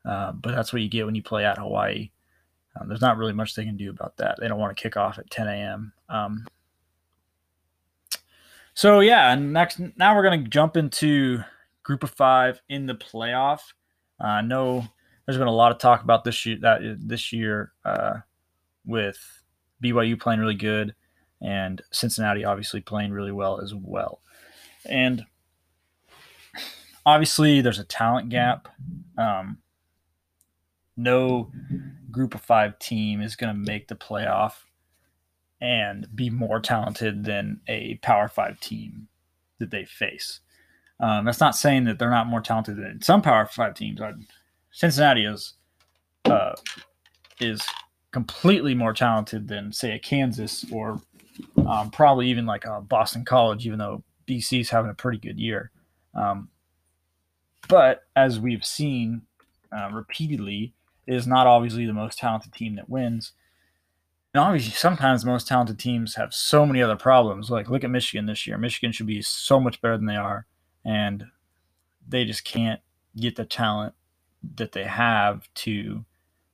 uh, 0.06 0.34
but 0.34 0.54
that's 0.54 0.72
what 0.72 0.82
you 0.82 0.90
get 0.90 1.06
when 1.06 1.16
you 1.16 1.24
play 1.24 1.46
at 1.46 1.58
Hawaii. 1.58 2.12
Um, 2.76 2.88
there's 2.88 3.02
not 3.02 3.18
really 3.18 3.34
much 3.34 3.56
they 3.56 3.66
can 3.66 3.78
do 3.78 3.90
about 3.90 4.18
that. 4.18 4.38
They 4.40 4.48
don't 4.48 4.60
want 4.60 4.76
to 4.76 4.82
kick 4.82 4.96
off 4.96 5.18
at 5.18 5.32
10 5.32 5.48
a.m. 5.48 5.94
Um, 6.10 6.46
so 8.76 9.00
yeah, 9.00 9.32
and 9.34 9.54
next 9.54 9.80
now 9.98 10.16
we're 10.16 10.24
gonna 10.24 10.44
jump 10.44 10.78
into 10.78 11.44
Group 11.82 12.04
of 12.04 12.12
Five 12.12 12.62
in 12.70 12.86
the 12.86 12.94
playoff. 12.94 13.62
Uh, 14.20 14.28
I 14.28 14.40
uh, 14.40 14.42
know 14.42 14.86
there's 15.26 15.38
been 15.38 15.48
a 15.48 15.52
lot 15.52 15.72
of 15.72 15.80
talk 15.80 16.04
about 16.04 16.24
this 16.24 16.46
year 16.46 16.58
that 16.62 16.82
this 17.00 17.34
year 17.34 17.72
uh, 17.84 18.18
with 18.86 19.18
BYU 19.84 20.20
playing 20.20 20.40
really 20.40 20.56
good 20.56 20.96
and 21.42 21.82
Cincinnati 21.92 22.44
obviously 22.44 22.82
playing 22.82 23.12
really 23.12 23.32
well 23.32 23.60
as 23.62 23.74
well. 23.74 24.22
And 24.86 25.26
obviously, 27.06 27.62
there's 27.62 27.80
a 27.80 27.84
talent 27.84 28.30
gap. 28.30 28.68
Um, 29.18 29.60
no 30.96 31.52
group 32.12 32.34
of 32.34 32.42
five 32.42 32.80
team 32.80 33.22
is 33.22 33.36
going 33.36 33.54
to 33.54 33.72
make 33.72 33.88
the 33.88 33.96
playoff 33.96 34.54
and 35.62 36.08
be 36.16 36.30
more 36.30 36.60
talented 36.60 37.24
than 37.24 37.62
a 37.68 37.96
power 38.02 38.28
five 38.28 38.60
team 38.60 39.08
that 39.60 39.72
they 39.72 39.86
face. 39.86 40.40
Um, 41.00 41.26
that's 41.26 41.40
not 41.40 41.56
saying 41.56 41.84
that 41.86 42.00
they're 42.00 42.10
not 42.10 42.28
more 42.28 42.42
talented 42.42 42.78
than 42.78 43.02
some 43.02 43.22
power 43.22 43.46
five 43.46 43.76
teams. 43.76 44.00
Cincinnati 44.72 45.26
is 45.26 45.54
uh, 46.26 46.54
is 47.40 47.62
completely 48.18 48.74
more 48.74 48.94
talented 48.94 49.48
than 49.48 49.72
say 49.72 49.92
a 49.92 50.00
Kansas 50.00 50.66
or 50.72 51.00
um, 51.68 51.92
probably 51.92 52.28
even 52.32 52.48
like 52.48 52.66
a 52.66 52.82
Boston 52.82 53.24
College, 53.24 53.68
even 53.68 53.78
though 53.78 54.02
BC's 54.28 54.72
having 54.72 54.90
a 54.90 54.96
pretty 54.96 55.20
good 55.20 55.40
year. 55.40 55.70
Um, 56.16 56.50
but 57.70 58.06
as 58.16 58.40
we've 58.40 58.66
seen 58.66 59.22
uh, 59.72 59.92
repeatedly, 59.94 60.74
it 61.06 61.14
is 61.14 61.28
not 61.28 61.46
obviously 61.46 61.86
the 61.86 61.94
most 61.94 62.18
talented 62.18 62.54
team 62.54 62.76
that 62.78 62.90
wins. 62.90 63.34
And 64.34 64.42
obviously, 64.42 64.72
sometimes 64.72 65.22
the 65.22 65.30
most 65.30 65.48
talented 65.48 65.78
teams 65.78 66.16
have 66.16 66.34
so 66.34 66.66
many 66.66 66.82
other 66.82 66.96
problems. 66.96 67.52
Like, 67.52 67.70
look 67.70 67.84
at 67.84 67.92
Michigan 67.92 68.26
this 68.26 68.48
year. 68.48 68.58
Michigan 68.58 68.92
should 68.92 69.06
be 69.06 69.22
so 69.22 69.60
much 69.60 69.80
better 69.80 69.96
than 69.96 70.08
they 70.08 70.16
are, 70.16 70.48
and 70.84 71.26
they 72.08 72.26
just 72.26 72.44
can't 72.44 72.82
get 73.16 73.36
the 73.36 73.46
talent 73.46 73.94
that 74.56 74.72
they 74.72 74.86
have 74.86 75.48
to 75.54 76.04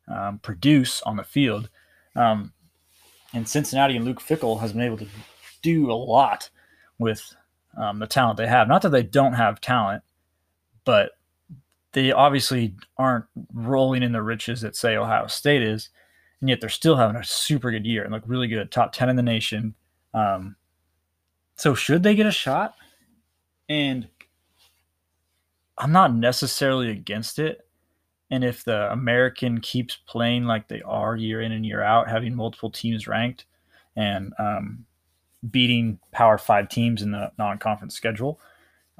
um, 0.08 0.40
produce 0.40 1.02
on 1.04 1.18
the 1.18 1.24
field. 1.24 1.70
Um, 2.16 2.54
and 3.34 3.48
Cincinnati 3.48 3.96
and 3.96 4.06
Luke 4.06 4.22
Fickell 4.22 4.60
has 4.60 4.74
been 4.74 4.82
able 4.82 4.98
to 4.98 5.08
do 5.62 5.92
a 5.92 5.94
lot 5.94 6.50
with 7.00 7.36
um, 7.78 8.00
the 8.00 8.08
talent 8.08 8.38
they 8.38 8.48
have. 8.48 8.68
Not 8.68 8.82
that 8.84 8.90
they 8.90 9.04
don't 9.04 9.34
have 9.34 9.60
talent, 9.60 10.04
but 10.86 11.12
they 11.94 12.12
obviously 12.12 12.76
aren't 12.98 13.26
rolling 13.54 14.04
in 14.04 14.12
the 14.12 14.22
riches 14.22 14.62
that 14.62 14.76
say 14.76 14.96
Ohio 14.96 15.28
State 15.28 15.64
is, 15.64 15.90
and 16.42 16.50
yet 16.50 16.60
they're 16.60 16.70
still 16.70 16.98
having 16.98 17.16
a 17.16 17.24
super 17.24 17.72
good 17.72 17.86
year 17.86 18.04
and 18.04 18.12
look 18.12 18.24
really 18.26 18.48
good, 18.48 18.72
top 18.72 18.94
ten 18.94 19.10
in 19.10 19.16
the 19.16 19.24
nation. 19.24 19.76
Um, 20.14 20.56
so 21.56 21.74
should 21.74 22.04
they 22.04 22.16
get 22.16 22.26
a 22.26 22.32
shot? 22.32 22.76
And 23.70 24.08
I'm 25.78 25.92
not 25.92 26.14
necessarily 26.14 26.90
against 26.90 27.40
it. 27.40 27.66
And 28.34 28.44
if 28.44 28.64
the 28.64 28.92
American 28.92 29.62
keeps 29.62 29.96
playing 30.08 30.46
like 30.46 30.68
they 30.68 30.82
are 30.82 31.16
year 31.16 31.42
in 31.42 31.52
and 31.52 31.64
year 31.64 31.84
out, 31.84 32.10
having 32.10 32.34
multiple 32.34 32.72
teams 32.72 33.08
ranked 33.08 33.46
and 33.96 34.34
um, 34.40 34.86
beating 35.52 36.00
Power 36.12 36.40
Five 36.40 36.68
teams 36.68 37.04
in 37.04 37.12
the 37.12 37.32
non-conference 37.38 37.94
schedule, 37.94 38.40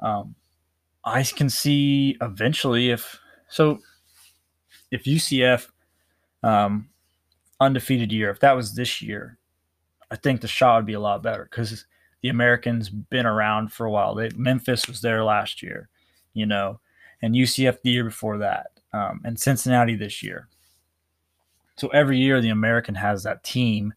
um, 0.00 0.36
I 1.04 1.24
can 1.24 1.50
see 1.50 2.16
eventually 2.22 2.90
if 2.90 3.18
so 3.48 3.80
if 4.92 5.02
UCF 5.02 5.66
um, 6.44 6.88
undefeated 7.58 8.12
year, 8.12 8.30
if 8.30 8.38
that 8.38 8.54
was 8.54 8.76
this 8.76 9.02
year, 9.02 9.36
I 10.12 10.14
think 10.14 10.42
the 10.42 10.46
shot 10.46 10.76
would 10.76 10.86
be 10.86 10.92
a 10.92 11.00
lot 11.00 11.24
better 11.24 11.48
because 11.50 11.86
the 12.22 12.28
Americans 12.28 12.88
been 12.88 13.26
around 13.26 13.72
for 13.72 13.84
a 13.84 13.90
while. 13.90 14.14
They, 14.14 14.30
Memphis 14.36 14.86
was 14.86 15.00
there 15.00 15.24
last 15.24 15.60
year, 15.60 15.88
you 16.34 16.46
know, 16.46 16.78
and 17.20 17.34
UCF 17.34 17.82
the 17.82 17.90
year 17.90 18.04
before 18.04 18.38
that, 18.38 18.68
um, 18.94 19.20
and 19.24 19.38
Cincinnati 19.38 19.96
this 19.96 20.22
year. 20.22 20.48
So 21.76 21.88
every 21.88 22.18
year 22.18 22.40
the 22.40 22.50
American 22.50 22.94
has 22.94 23.24
that 23.24 23.42
team 23.42 23.92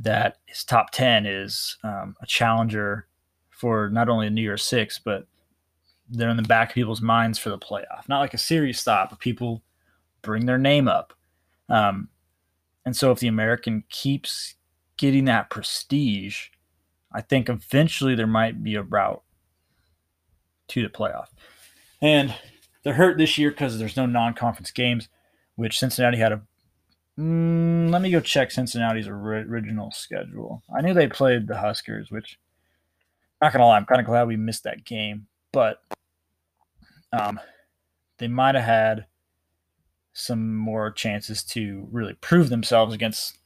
that 0.00 0.38
is 0.48 0.64
top 0.64 0.90
ten 0.90 1.26
is 1.26 1.76
um, 1.84 2.16
a 2.22 2.26
challenger 2.26 3.06
for 3.50 3.90
not 3.90 4.08
only 4.08 4.26
a 4.26 4.30
New 4.30 4.42
Year's 4.42 4.64
Six 4.64 4.98
but 4.98 5.26
they're 6.08 6.30
in 6.30 6.36
the 6.36 6.42
back 6.42 6.70
of 6.70 6.74
people's 6.74 7.02
minds 7.02 7.38
for 7.38 7.50
the 7.50 7.58
playoff. 7.58 8.08
Not 8.08 8.20
like 8.20 8.34
a 8.34 8.38
series 8.38 8.80
stop, 8.80 9.10
but 9.10 9.20
people 9.20 9.62
bring 10.22 10.46
their 10.46 10.58
name 10.58 10.88
up. 10.88 11.12
Um, 11.68 12.08
and 12.84 12.96
so 12.96 13.12
if 13.12 13.20
the 13.20 13.28
American 13.28 13.84
keeps 13.90 14.54
getting 14.96 15.26
that 15.26 15.50
prestige, 15.50 16.48
I 17.12 17.20
think 17.20 17.48
eventually 17.48 18.14
there 18.14 18.26
might 18.26 18.64
be 18.64 18.74
a 18.74 18.82
route 18.82 19.22
to 20.68 20.82
the 20.82 20.88
playoff. 20.88 21.28
And 22.02 22.34
they're 22.82 22.94
hurt 22.94 23.18
this 23.18 23.38
year 23.38 23.50
because 23.50 23.78
there's 23.78 23.96
no 23.96 24.06
non-conference 24.06 24.70
games, 24.70 25.08
which 25.56 25.78
Cincinnati 25.78 26.18
had 26.18 26.32
a. 26.32 26.42
Mm, 27.18 27.90
let 27.90 28.00
me 28.00 28.10
go 28.10 28.20
check 28.20 28.50
Cincinnati's 28.50 29.08
original 29.08 29.90
schedule. 29.90 30.62
I 30.74 30.80
knew 30.80 30.94
they 30.94 31.08
played 31.08 31.46
the 31.46 31.58
Huskers, 31.58 32.10
which, 32.10 32.38
not 33.42 33.52
gonna 33.52 33.66
lie, 33.66 33.76
I'm 33.76 33.84
kind 33.84 34.00
of 34.00 34.06
glad 34.06 34.28
we 34.28 34.36
missed 34.36 34.64
that 34.64 34.84
game. 34.84 35.26
But 35.52 35.82
um, 37.12 37.40
they 38.18 38.28
might 38.28 38.54
have 38.54 38.64
had 38.64 39.06
some 40.12 40.56
more 40.56 40.90
chances 40.90 41.42
to 41.42 41.88
really 41.90 42.14
prove 42.14 42.48
themselves 42.48 42.94
against 42.94 43.38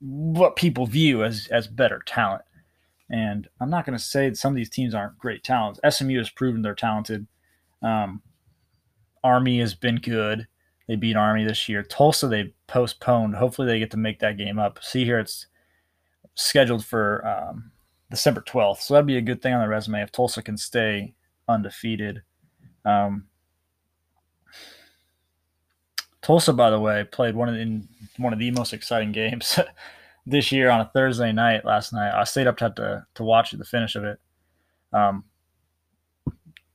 what 0.00 0.56
people 0.56 0.86
view 0.86 1.24
as 1.24 1.48
as 1.50 1.66
better 1.66 2.02
talent. 2.04 2.42
And 3.10 3.48
I'm 3.60 3.70
not 3.70 3.86
going 3.86 3.96
to 3.96 4.02
say 4.02 4.28
that 4.28 4.36
some 4.36 4.52
of 4.52 4.56
these 4.56 4.70
teams 4.70 4.94
aren't 4.94 5.18
great 5.18 5.44
talents. 5.44 5.78
SMU 5.88 6.18
has 6.18 6.30
proven 6.30 6.62
they're 6.62 6.74
talented. 6.74 7.26
Um, 7.82 8.22
Army 9.24 9.58
has 9.58 9.74
been 9.74 9.96
good. 9.96 10.46
They 10.86 10.96
beat 10.96 11.16
Army 11.16 11.44
this 11.44 11.68
year. 11.68 11.82
Tulsa 11.82 12.28
they 12.28 12.52
postponed. 12.66 13.34
Hopefully 13.34 13.66
they 13.66 13.78
get 13.78 13.90
to 13.92 13.96
make 13.96 14.20
that 14.20 14.36
game 14.36 14.58
up. 14.58 14.78
See 14.84 15.04
here, 15.04 15.18
it's 15.18 15.46
scheduled 16.34 16.84
for 16.84 17.26
um, 17.26 17.72
December 18.10 18.42
12th, 18.42 18.82
so 18.82 18.94
that'd 18.94 19.06
be 19.06 19.16
a 19.16 19.22
good 19.22 19.40
thing 19.40 19.54
on 19.54 19.62
the 19.62 19.68
resume 19.68 20.02
if 20.02 20.12
Tulsa 20.12 20.42
can 20.42 20.58
stay 20.58 21.14
undefeated. 21.48 22.22
Um, 22.84 23.24
Tulsa, 26.20 26.52
by 26.52 26.70
the 26.70 26.80
way, 26.80 27.04
played 27.04 27.34
one 27.34 27.48
of 27.48 27.54
the, 27.54 27.60
in 27.60 27.88
one 28.18 28.32
of 28.32 28.38
the 28.38 28.50
most 28.50 28.72
exciting 28.72 29.12
games 29.12 29.58
this 30.26 30.52
year 30.52 30.70
on 30.70 30.80
a 30.80 30.90
Thursday 30.92 31.32
night. 31.32 31.64
Last 31.64 31.92
night, 31.92 32.12
I 32.14 32.24
stayed 32.24 32.46
up 32.46 32.56
to 32.58 32.70
to, 32.76 33.06
to 33.14 33.24
watch 33.24 33.52
the 33.52 33.64
finish 33.64 33.94
of 33.94 34.04
it. 34.04 34.18
Um, 34.92 35.24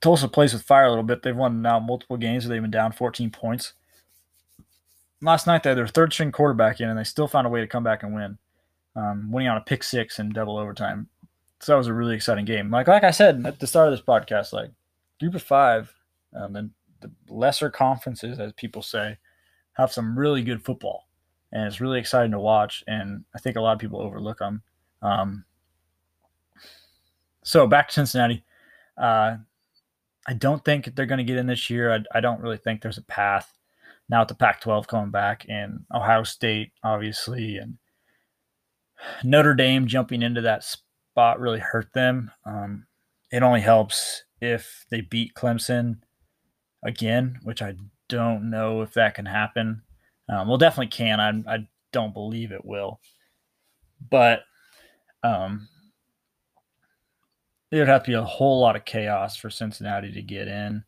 Tulsa 0.01 0.27
plays 0.27 0.53
with 0.53 0.63
fire 0.63 0.85
a 0.85 0.89
little 0.89 1.03
bit. 1.03 1.23
They've 1.23 1.35
won 1.35 1.61
now 1.61 1.79
multiple 1.79 2.17
games. 2.17 2.47
They've 2.47 2.61
been 2.61 2.71
down 2.71 2.91
14 2.91 3.29
points. 3.31 3.73
Last 5.21 5.47
night 5.47 5.63
they 5.63 5.71
had 5.71 5.77
their 5.77 5.87
third 5.87 6.13
string 6.13 6.31
quarterback 6.31 6.79
in, 6.79 6.89
and 6.89 6.97
they 6.97 7.03
still 7.03 7.27
found 7.27 7.45
a 7.45 7.49
way 7.49 7.59
to 7.59 7.67
come 7.67 7.83
back 7.83 8.03
and 8.03 8.15
win, 8.15 8.37
um, 8.95 9.31
winning 9.31 9.49
on 9.49 9.57
a 9.57 9.61
pick 9.61 9.83
six 9.83 10.17
in 10.19 10.29
double 10.29 10.57
overtime. 10.57 11.09
So 11.59 11.73
that 11.73 11.77
was 11.77 11.87
a 11.87 11.93
really 11.93 12.15
exciting 12.15 12.45
game. 12.45 12.71
Like 12.71 12.87
like 12.87 13.03
I 13.03 13.11
said 13.11 13.45
at 13.45 13.59
the 13.59 13.67
start 13.67 13.89
of 13.89 13.93
this 13.93 14.05
podcast, 14.05 14.53
like 14.53 14.71
group 15.19 15.35
of 15.35 15.43
five 15.43 15.93
um, 16.33 16.55
and 16.55 16.71
the 17.01 17.11
lesser 17.27 17.69
conferences, 17.69 18.39
as 18.39 18.53
people 18.53 18.81
say, 18.81 19.17
have 19.73 19.91
some 19.91 20.17
really 20.17 20.41
good 20.41 20.63
football, 20.63 21.07
and 21.51 21.67
it's 21.67 21.81
really 21.81 21.99
exciting 21.99 22.31
to 22.31 22.39
watch. 22.39 22.81
And 22.87 23.25
I 23.35 23.39
think 23.39 23.57
a 23.57 23.61
lot 23.61 23.73
of 23.73 23.79
people 23.79 24.01
overlook 24.01 24.39
them. 24.39 24.61
Um, 25.01 25.43
so 27.43 27.67
back 27.67 27.89
to 27.89 27.93
Cincinnati. 27.93 28.45
Uh, 28.97 29.37
I 30.27 30.33
don't 30.33 30.63
think 30.63 30.95
they're 30.95 31.05
going 31.05 31.19
to 31.19 31.23
get 31.23 31.37
in 31.37 31.47
this 31.47 31.69
year. 31.69 31.93
I, 31.93 32.17
I, 32.17 32.19
don't 32.19 32.41
really 32.41 32.57
think 32.57 32.81
there's 32.81 32.97
a 32.97 33.03
path 33.03 33.51
now 34.09 34.19
with 34.21 34.27
the 34.27 34.35
Pac-12 34.35 34.87
coming 34.87 35.11
back 35.11 35.45
and 35.49 35.85
Ohio 35.93 36.23
State, 36.23 36.71
obviously, 36.83 37.57
and 37.57 37.77
Notre 39.23 39.53
Dame 39.53 39.87
jumping 39.87 40.21
into 40.21 40.41
that 40.41 40.63
spot 40.63 41.39
really 41.39 41.59
hurt 41.59 41.93
them. 41.93 42.31
Um, 42.45 42.85
it 43.31 43.43
only 43.43 43.61
helps 43.61 44.23
if 44.41 44.85
they 44.89 45.01
beat 45.01 45.35
Clemson 45.35 45.99
again, 46.83 47.39
which 47.43 47.61
I 47.61 47.75
don't 48.07 48.49
know 48.49 48.81
if 48.81 48.93
that 48.93 49.15
can 49.15 49.25
happen. 49.25 49.83
Um, 50.27 50.47
well, 50.47 50.57
definitely 50.57 50.87
can. 50.87 51.19
I, 51.19 51.55
I 51.55 51.67
don't 51.91 52.13
believe 52.13 52.51
it 52.51 52.65
will. 52.65 52.99
But 54.09 54.43
um, 55.23 55.67
it 57.71 57.77
would 57.77 57.87
have 57.87 58.03
to 58.03 58.11
be 58.11 58.15
a 58.15 58.23
whole 58.23 58.59
lot 58.59 58.75
of 58.75 58.85
chaos 58.85 59.35
for 59.35 59.49
Cincinnati 59.49 60.11
to 60.11 60.21
get 60.21 60.47
in. 60.47 60.83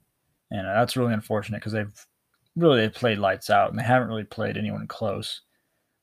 And 0.51 0.67
uh, 0.67 0.73
that's 0.73 0.97
really 0.97 1.13
unfortunate 1.13 1.59
because 1.59 1.73
they've 1.73 2.05
really 2.55 2.81
they've 2.81 2.93
played 2.93 3.19
lights 3.19 3.50
out 3.50 3.69
and 3.69 3.79
they 3.79 3.83
haven't 3.83 4.09
really 4.09 4.23
played 4.23 4.57
anyone 4.57 4.88
close. 4.88 5.41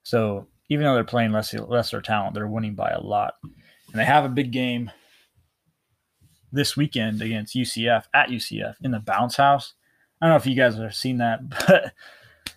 So 0.04 0.46
even 0.68 0.84
though 0.84 0.94
they're 0.94 1.04
playing 1.04 1.32
less 1.32 1.52
lesser 1.54 2.00
talent, 2.00 2.34
they're 2.34 2.46
winning 2.46 2.74
by 2.74 2.90
a 2.90 3.00
lot. 3.00 3.34
And 3.42 3.94
they 3.94 4.04
have 4.04 4.24
a 4.24 4.30
big 4.30 4.52
game 4.52 4.90
this 6.52 6.76
weekend 6.76 7.20
against 7.20 7.56
UCF 7.56 8.04
at 8.14 8.28
UCF 8.28 8.74
in 8.82 8.90
the 8.90 9.00
bounce 9.00 9.36
house. 9.36 9.74
I 10.20 10.26
don't 10.26 10.32
know 10.32 10.36
if 10.36 10.46
you 10.46 10.54
guys 10.54 10.76
have 10.76 10.94
seen 10.94 11.18
that, 11.18 11.48
but 11.66 11.92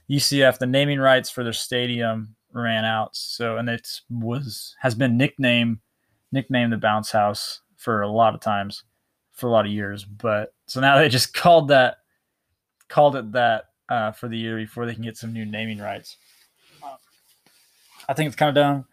UCF, 0.10 0.60
the 0.60 0.68
naming 0.68 1.00
rights 1.00 1.30
for 1.30 1.44
their 1.44 1.54
stadium 1.54 2.36
ran 2.54 2.86
out. 2.86 3.16
So, 3.16 3.58
and 3.58 3.70
it 3.70 3.88
was, 4.10 4.76
has 4.80 4.96
been 4.96 5.18
nicknamed, 5.18 5.80
nicknamed 6.32 6.74
the 6.74 6.78
bounce 6.78 7.12
house 7.12 7.62
for 7.82 8.04
a 8.04 8.08
lot 8.08 8.36
of 8.36 8.42
times, 8.42 8.84
for 9.32 9.48
a 9.48 9.50
lot 9.50 9.66
of 9.66 9.72
years. 9.72 10.06
But 10.06 10.54
so 10.68 10.80
now 10.80 10.98
they 11.00 11.10
just 11.10 11.34
called 11.34 11.70
that, 11.70 11.98
called 12.88 13.16
it 13.16 13.32
that 13.32 13.66
uh, 13.90 14.12
for 14.12 14.28
the 14.28 14.38
year 14.38 14.56
before 14.58 14.86
they 14.86 14.94
can 14.94 15.04
get 15.04 15.18
some 15.18 15.34
new 15.34 15.46
naming 15.46 15.80
rights. 15.80 16.18
I 18.08 18.14
think 18.14 18.28
it's 18.28 18.36
kind 18.36 18.50
of 18.50 18.56
dumb, 18.56 18.86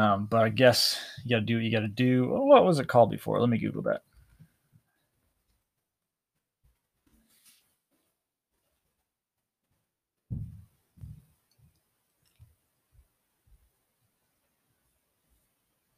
um, 0.00 0.26
but 0.26 0.42
I 0.42 0.48
guess 0.50 0.98
you 1.24 1.30
got 1.30 1.40
to 1.40 1.46
do 1.46 1.56
what 1.56 1.64
you 1.64 1.72
got 1.72 1.80
to 1.80 1.88
do. 1.88 2.28
What 2.28 2.64
was 2.64 2.78
it 2.78 2.88
called 2.88 3.10
before? 3.10 3.40
Let 3.40 3.48
me 3.48 3.58
Google 3.58 3.82
that. 3.82 4.02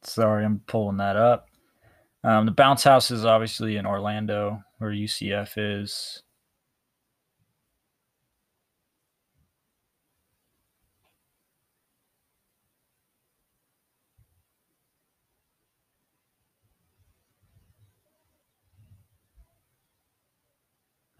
Sorry, 0.03 0.45
I'm 0.45 0.59
pulling 0.67 0.97
that 0.97 1.15
up. 1.17 1.49
Um, 2.25 2.47
the 2.47 2.51
bounce 2.51 2.83
house 2.83 3.11
is 3.11 3.23
obviously 3.23 3.77
in 3.77 3.85
Orlando, 3.85 4.63
where 4.79 4.89
UCF 4.89 5.53
is. 5.57 6.23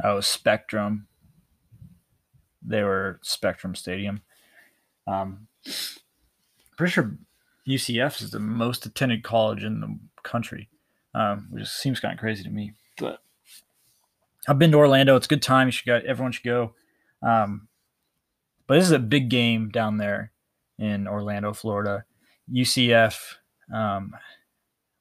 Oh, 0.04 0.22
Spectrum. 0.22 1.08
They 2.64 2.82
were 2.82 3.20
Spectrum 3.22 3.76
Stadium. 3.76 4.24
Um, 5.06 5.48
pretty 6.78 6.92
sure 6.92 7.16
UCF 7.68 8.24
is 8.24 8.32
the 8.32 8.40
most 8.40 8.88
attended 8.88 9.24
college 9.24 9.64
in 9.64 9.82
the 9.82 10.00
country, 10.24 10.68
um, 11.16 11.48
which 11.50 11.68
seems 11.68 12.00
kind 12.00 12.14
of 12.14 12.20
crazy 12.20 12.44
to 12.44 12.50
me. 12.50 12.74
But 12.98 13.20
I've 14.48 14.60
been 14.60 14.72
to 14.72 14.78
Orlando. 14.78 15.16
It's 15.16 15.26
a 15.26 15.30
good 15.30 15.42
time. 15.42 15.68
You 15.68 15.72
should 15.72 15.86
go. 15.86 16.02
Everyone 16.06 16.32
should 16.32 16.44
go. 16.44 16.76
Um, 17.24 17.68
but 18.68 18.76
this 18.76 18.86
is 18.86 18.92
a 18.92 19.00
big 19.00 19.30
game 19.30 19.70
down 19.70 19.98
there 19.98 20.32
in 20.78 21.08
Orlando, 21.08 21.54
Florida. 21.54 22.04
UCF 22.54 23.18
um, 23.74 24.14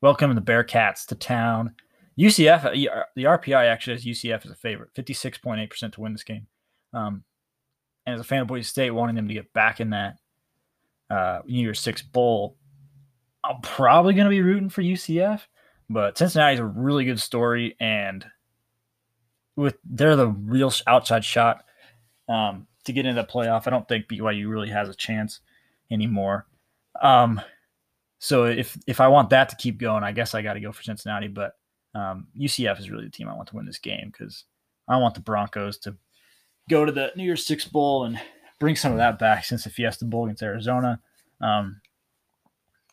welcoming 0.01 0.37
the 0.37 0.43
Bearcats 0.43 1.07
to 1.07 1.15
town. 1.15 1.75
UCF, 2.19 2.65
uh, 2.65 3.03
the 3.17 3.25
RPI 3.25 3.67
actually 3.67 3.95
has 3.95 4.05
UCF 4.05 4.45
as 4.45 4.51
a 4.51 4.57
favorite, 4.57 4.95
56.8% 4.95 5.93
to 5.93 6.01
win 6.01 6.13
this 6.13 6.23
game. 6.23 6.47
Um, 6.93 7.25
and 8.07 8.15
as 8.15 8.21
a 8.21 8.25
fan 8.25 8.43
of 8.43 8.47
Boise 8.47 8.65
State, 8.65 8.91
wanting 8.93 9.17
them 9.17 9.29
to 9.29 9.35
get 9.35 9.53
back 9.53 9.81
in 9.81 9.91
that 9.91 10.19
uh, 11.11 11.41
New 11.45 11.61
Year's 11.61 11.81
Six 11.81 12.03
Bowl, 12.03 12.57
I'm 13.43 13.61
probably 13.63 14.15
going 14.15 14.27
to 14.27 14.31
be 14.31 14.43
rooting 14.43 14.69
for 14.69 14.83
UCF. 14.83 15.41
But 15.91 16.17
Cincinnati's 16.17 16.61
a 16.61 16.65
really 16.65 17.05
good 17.05 17.21
story, 17.21 17.77
and 17.79 18.25
with 19.57 19.77
they're 19.85 20.17
the 20.17 20.29
real 20.29 20.73
outside 20.87 21.25
shot 21.25 21.65
um, 22.29 22.67
to 22.85 22.93
get 22.93 23.07
into 23.07 23.21
the 23.21 23.29
playoff. 23.29 23.67
I 23.67 23.71
don't 23.71 23.87
think 23.87 24.09
BYU 24.09 24.49
really 24.49 24.71
has 24.71 24.89
a 24.89 24.95
chance 24.95 25.41
anymore. 25.91 26.47
Um, 27.01 27.41
so 28.19 28.45
if 28.45 28.79
if 28.87 29.01
I 29.01 29.09
want 29.09 29.31
that 29.31 29.51
to 29.51 29.57
keep 29.57 29.79
going, 29.79 30.05
I 30.05 30.13
guess 30.13 30.35
I 30.35 30.43
got 30.43 30.55
to 30.55 30.61
go 30.61 30.73
for 30.73 30.83
Cincinnati. 30.83 31.29
But 31.29 31.57
um, 31.95 32.29
UCF 32.39 32.79
is 32.81 32.91
really 32.91 33.05
the 33.05 33.11
team 33.11 33.29
I 33.29 33.35
want 33.35 33.49
to 33.49 33.57
win 33.57 33.67
this 33.67 33.79
game 33.79 34.11
because 34.11 34.45
I 34.89 34.97
want 34.97 35.15
the 35.15 35.21
Broncos 35.21 35.79
to 35.79 35.97
go 36.69 36.85
to 36.85 36.93
the 36.93 37.13
New 37.17 37.25
Year's 37.25 37.47
Six 37.47 37.67
Bowl 37.67 38.05
and 38.05 38.19
bring 38.59 38.77
some 38.77 38.93
of 38.93 38.99
that 38.99 39.19
back 39.19 39.45
since 39.45 39.65
the 39.65 39.71
Fiesta 39.71 40.05
Bowl 40.05 40.25
against 40.25 40.43
Arizona. 40.43 41.01
Um, 41.41 41.81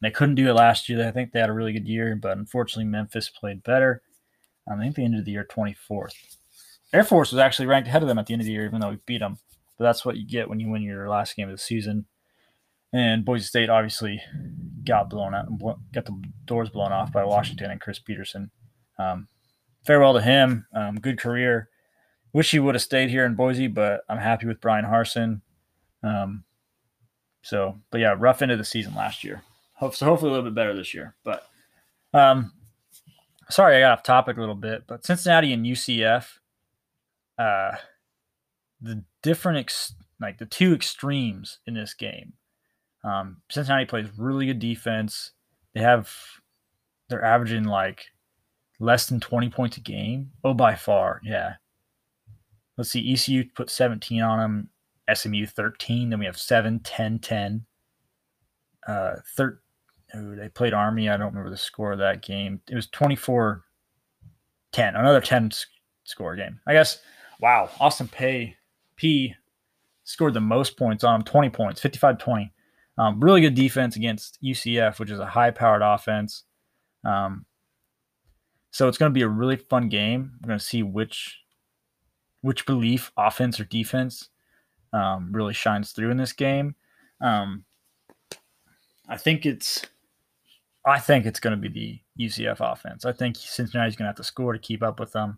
they 0.02 0.12
couldn't 0.12 0.36
do 0.36 0.50
it 0.50 0.54
last 0.54 0.90
year. 0.90 1.08
I 1.08 1.12
think 1.12 1.32
they 1.32 1.40
had 1.40 1.50
a 1.50 1.54
really 1.54 1.74
good 1.74 1.88
year, 1.88 2.16
but 2.16 2.38
unfortunately, 2.38 2.86
Memphis 2.86 3.30
played 3.30 3.64
better. 3.64 4.02
Um, 4.70 4.80
I 4.80 4.84
think 4.84 4.96
they 4.96 5.04
ended 5.04 5.26
the 5.26 5.32
year 5.32 5.48
24th. 5.50 6.14
Air 6.92 7.04
Force 7.04 7.32
was 7.32 7.40
actually 7.40 7.68
ranked 7.68 7.88
ahead 7.88 8.02
of 8.02 8.08
them 8.08 8.18
at 8.18 8.26
the 8.26 8.34
end 8.34 8.42
of 8.42 8.46
the 8.46 8.52
year, 8.52 8.66
even 8.66 8.82
though 8.82 8.90
we 8.90 8.98
beat 9.06 9.20
them. 9.20 9.38
But 9.78 9.86
that's 9.86 10.04
what 10.04 10.18
you 10.18 10.28
get 10.28 10.50
when 10.50 10.60
you 10.60 10.70
win 10.70 10.82
your 10.82 11.08
last 11.08 11.36
game 11.36 11.48
of 11.48 11.56
the 11.56 11.62
season. 11.62 12.06
And 12.92 13.24
Boise 13.24 13.46
State 13.46 13.70
obviously 13.70 14.22
got 14.86 15.10
blown 15.10 15.34
out, 15.34 15.48
got 15.94 16.06
the 16.06 16.22
doors 16.46 16.70
blown 16.70 16.92
off 16.92 17.14
by 17.14 17.24
Washington 17.24 17.72
and 17.72 17.80
Chris 17.80 18.00
Petersen. 18.00 18.52
Um, 19.00 19.28
farewell 19.86 20.14
to 20.16 20.22
him. 20.22 20.66
Um, 20.74 20.96
good 20.96 21.20
career. 21.20 21.70
Wish 22.34 22.52
he 22.52 22.60
would 22.60 22.76
have 22.76 22.82
stayed 22.82 23.10
here 23.10 23.26
in 23.26 23.36
Boise, 23.36 23.68
but 23.68 24.02
I'm 24.10 24.18
happy 24.18 24.48
with 24.48 24.62
Bryan 24.62 24.86
Harsin. 24.86 25.42
Um, 26.04 26.44
so, 27.42 27.80
but 27.92 28.02
yeah, 28.02 28.16
rough 28.18 28.42
end 28.42 28.52
of 28.52 28.58
the 28.58 28.66
season 28.66 28.94
last 28.94 29.24
year 29.24 29.42
so 29.90 30.06
hopefully 30.06 30.30
a 30.30 30.34
little 30.34 30.50
bit 30.50 30.56
better 30.56 30.76
this 30.76 30.94
year. 30.94 31.16
But 31.24 31.48
um, 32.14 32.54
sorry, 33.50 33.78
I 33.78 33.82
got 33.82 33.92
off 33.92 34.04
topic 34.04 34.38
a 34.38 34.40
little 34.40 34.56
bit, 34.56 34.84
but 34.88 35.06
Cincinnati 35.06 35.54
and 35.54 35.66
UCF, 35.66 36.28
uh, 37.38 37.72
the 38.82 39.04
different 39.22 39.60
ex- 39.60 39.96
like 40.20 40.38
the 40.38 40.46
two 40.46 40.74
extremes 40.74 41.60
in 41.66 41.74
this 41.74 41.94
game. 41.94 42.34
Um, 43.04 43.38
Cincinnati 43.50 43.86
plays 43.86 44.08
really 44.18 44.46
good 44.46 44.60
defense. 44.60 45.32
They 45.74 45.82
have 45.82 46.12
they're 47.10 47.26
averaging 47.26 47.64
like 47.64 48.06
less 48.80 49.08
than 49.08 49.20
20 49.20 49.50
points 49.50 49.78
a 49.78 49.82
game. 49.82 50.32
Oh, 50.44 50.54
by 50.54 50.76
far, 50.76 51.22
yeah. 51.24 51.56
Let's 52.78 52.92
see, 52.92 53.14
ECU 53.14 53.46
put 53.54 53.70
17 53.70 54.22
on 54.22 54.40
them, 54.40 54.70
SMU 55.14 55.46
13. 55.46 56.10
Then 56.10 56.20
we 56.20 56.26
have 56.26 56.38
7, 56.38 56.80
10, 56.80 57.20
10, 57.20 57.66
uh, 58.88 59.16
13 59.36 59.61
who 60.14 60.36
they 60.36 60.50
played 60.50 60.74
Army. 60.74 61.10
I 61.10 61.18
don't 61.18 61.30
remember 61.30 61.50
the 61.50 61.58
score 61.58 61.92
of 61.92 62.00
that 62.00 62.22
game. 62.22 62.62
It 62.70 62.76
was 62.76 62.88
24 62.88 63.64
10, 64.72 64.96
another 64.96 65.22
10 65.22 65.52
score 66.04 66.36
game. 66.36 66.60
I 66.66 66.74
guess, 66.74 67.00
wow, 67.40 67.70
Austin 67.80 68.08
Pay 68.08 68.56
P 68.96 69.36
scored 70.04 70.34
the 70.34 70.42
most 70.42 70.78
points 70.78 71.04
on 71.04 71.16
him 71.16 71.24
20 71.24 71.50
points, 71.50 71.82
55 71.82 72.18
20. 72.18 72.54
Um, 72.98 73.20
really 73.20 73.42
good 73.42 73.56
defense 73.56 73.96
against 73.96 74.38
UCF, 74.44 75.00
which 75.00 75.12
is 75.12 75.20
a 75.20 75.26
high 75.26 75.52
powered 75.52 75.82
offense. 75.82 76.44
Um, 77.04 77.46
so 78.72 78.88
it's 78.88 78.98
going 78.98 79.10
to 79.10 79.14
be 79.14 79.24
a 79.24 79.30
really 79.30 79.56
fun 79.56 79.90
game. 79.90 80.34
We're 80.42 80.48
going 80.48 80.60
to 80.60 80.66
see 80.66 80.84
which 80.84 81.40
which 82.42 82.66
belief, 82.66 83.12
offense 83.18 83.60
or 83.60 83.66
defense, 83.66 84.30
um, 84.94 85.32
really 85.32 85.54
shines 85.54 85.92
through 85.92 86.10
in 86.10 86.18
this 86.18 86.34
game. 86.34 86.76
Um, 87.22 87.66
I 89.08 89.18
think 89.18 89.46
it's 89.46 89.86
I 90.86 91.00
think 91.00 91.26
it's 91.26 91.40
going 91.40 91.60
to 91.60 91.70
be 91.70 92.04
the 92.18 92.26
UCF 92.26 92.58
offense. 92.60 93.06
I 93.06 93.12
think 93.12 93.36
Cincinnati's 93.36 93.96
going 93.96 94.06
to 94.06 94.10
have 94.10 94.16
to 94.16 94.24
score 94.24 94.54
to 94.54 94.60
keep 94.60 94.82
up 94.82 95.00
with 95.00 95.12
them. 95.12 95.38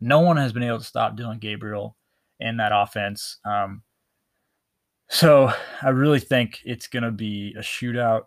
No 0.00 0.20
one 0.20 0.36
has 0.36 0.52
been 0.52 0.64
able 0.64 0.78
to 0.78 0.84
stop 0.84 1.16
Dillon 1.16 1.38
Gabriel 1.38 1.96
in 2.40 2.56
that 2.56 2.72
offense. 2.74 3.38
Um, 3.44 3.82
so 5.08 5.52
I 5.82 5.90
really 5.90 6.18
think 6.18 6.60
it's 6.64 6.88
going 6.88 7.04
to 7.04 7.12
be 7.12 7.54
a 7.56 7.60
shootout, 7.60 8.24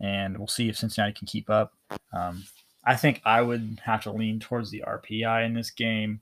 and 0.00 0.38
we'll 0.38 0.46
see 0.46 0.68
if 0.68 0.76
Cincinnati 0.76 1.14
can 1.14 1.26
keep 1.26 1.50
up. 1.50 1.72
Um, 2.12 2.44
I 2.84 2.94
think 2.94 3.20
I 3.24 3.42
would 3.42 3.80
have 3.84 4.02
to 4.04 4.12
lean 4.12 4.38
towards 4.38 4.70
the 4.70 4.84
RPI 4.86 5.46
in 5.46 5.54
this 5.54 5.70
game 5.70 6.20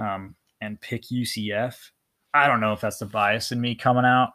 um, 0.00 0.34
and 0.60 0.80
pick 0.80 1.02
UCF. 1.04 1.76
I 2.32 2.46
don't 2.46 2.60
know 2.60 2.72
if 2.72 2.80
that's 2.80 2.98
the 2.98 3.06
bias 3.06 3.52
in 3.52 3.60
me 3.60 3.74
coming 3.74 4.04
out, 4.04 4.30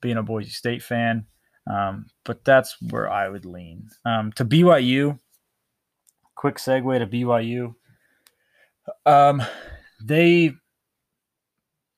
being 0.00 0.16
a 0.16 0.22
Boise 0.22 0.50
State 0.50 0.82
fan, 0.82 1.26
um, 1.66 2.06
but 2.24 2.44
that's 2.44 2.76
where 2.80 3.10
I 3.10 3.28
would 3.28 3.44
lean. 3.44 3.88
Um, 4.04 4.32
to 4.32 4.44
BYU, 4.44 5.18
quick 6.34 6.56
segue 6.56 6.98
to 6.98 7.06
BYU. 7.06 7.74
Um, 9.04 9.42
they 10.02 10.54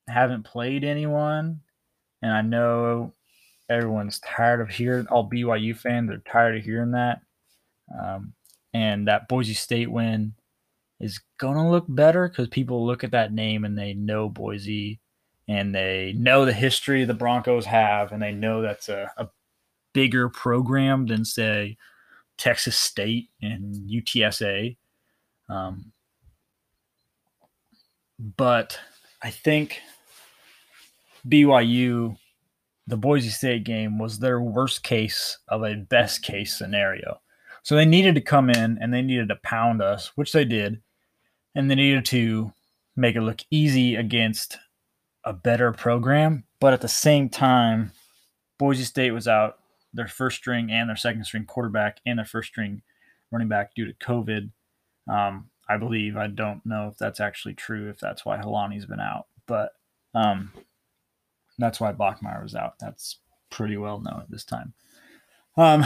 haven't 0.08 0.44
played 0.44 0.84
anyone, 0.84 1.60
and 2.22 2.32
I 2.32 2.40
know 2.40 3.12
everyone's 3.68 4.20
tired 4.20 4.60
of 4.60 4.70
hearing 4.70 5.06
all 5.08 5.28
BYU 5.28 5.76
fans. 5.76 6.08
They're 6.08 6.18
tired 6.18 6.56
of 6.56 6.64
hearing 6.64 6.92
that. 6.92 7.20
Um, 8.00 8.32
and 8.72 9.08
that 9.08 9.28
Boise 9.28 9.54
State 9.54 9.90
win 9.90 10.34
is 11.00 11.20
gonna 11.38 11.70
look 11.70 11.84
better 11.88 12.28
because 12.28 12.48
people 12.48 12.86
look 12.86 13.04
at 13.04 13.12
that 13.12 13.32
name 13.32 13.64
and 13.64 13.78
they 13.78 13.94
know 13.94 14.28
Boise 14.28 15.00
and 15.46 15.74
they 15.74 16.14
know 16.16 16.44
the 16.44 16.52
history 16.52 17.04
the 17.04 17.14
Broncos 17.14 17.64
have 17.66 18.12
and 18.12 18.22
they 18.22 18.32
know 18.32 18.62
that's 18.62 18.88
a, 18.88 19.10
a 19.16 19.28
bigger 19.92 20.28
program 20.28 21.06
than 21.06 21.24
say 21.24 21.76
Texas 22.36 22.76
State 22.78 23.30
and 23.42 23.74
UTSA. 23.74 24.76
Um, 25.48 25.92
but 28.18 28.78
I 29.22 29.30
think 29.30 29.80
BYU, 31.26 32.16
the 32.86 32.96
Boise 32.96 33.30
State 33.30 33.64
game, 33.64 33.98
was 33.98 34.18
their 34.18 34.40
worst 34.40 34.82
case 34.82 35.38
of 35.48 35.62
a 35.62 35.74
best 35.74 36.22
case 36.22 36.56
scenario. 36.56 37.20
So 37.62 37.74
they 37.74 37.84
needed 37.84 38.14
to 38.14 38.20
come 38.20 38.50
in 38.50 38.78
and 38.80 38.92
they 38.92 39.02
needed 39.02 39.28
to 39.28 39.36
pound 39.36 39.82
us, 39.82 40.12
which 40.14 40.32
they 40.32 40.44
did. 40.44 40.80
And 41.54 41.70
they 41.70 41.74
needed 41.74 42.04
to 42.06 42.52
make 42.96 43.16
it 43.16 43.20
look 43.20 43.40
easy 43.50 43.94
against 43.96 44.58
a 45.24 45.32
better 45.32 45.72
program. 45.72 46.44
But 46.60 46.72
at 46.72 46.80
the 46.80 46.88
same 46.88 47.28
time, 47.28 47.92
Boise 48.58 48.84
State 48.84 49.10
was 49.10 49.28
out 49.28 49.58
their 49.98 50.06
first 50.08 50.36
string 50.36 50.70
and 50.70 50.88
their 50.88 50.96
second 50.96 51.24
string 51.24 51.44
quarterback 51.44 51.98
and 52.06 52.18
their 52.18 52.24
first 52.24 52.48
string 52.48 52.82
running 53.32 53.48
back 53.48 53.74
due 53.74 53.84
to 53.84 53.92
COVID. 53.94 54.50
Um, 55.10 55.50
I 55.68 55.76
believe. 55.76 56.16
I 56.16 56.28
don't 56.28 56.64
know 56.64 56.86
if 56.86 56.96
that's 56.96 57.18
actually 57.18 57.54
true, 57.54 57.90
if 57.90 57.98
that's 57.98 58.24
why 58.24 58.38
Holani's 58.38 58.86
been 58.86 59.00
out. 59.00 59.26
But 59.46 59.72
um, 60.14 60.52
that's 61.58 61.80
why 61.80 61.92
Bachmeier 61.92 62.42
was 62.42 62.54
out. 62.54 62.78
That's 62.78 63.16
pretty 63.50 63.76
well 63.76 63.98
known 63.98 64.20
at 64.20 64.30
this 64.30 64.44
time. 64.44 64.72
Um, 65.56 65.84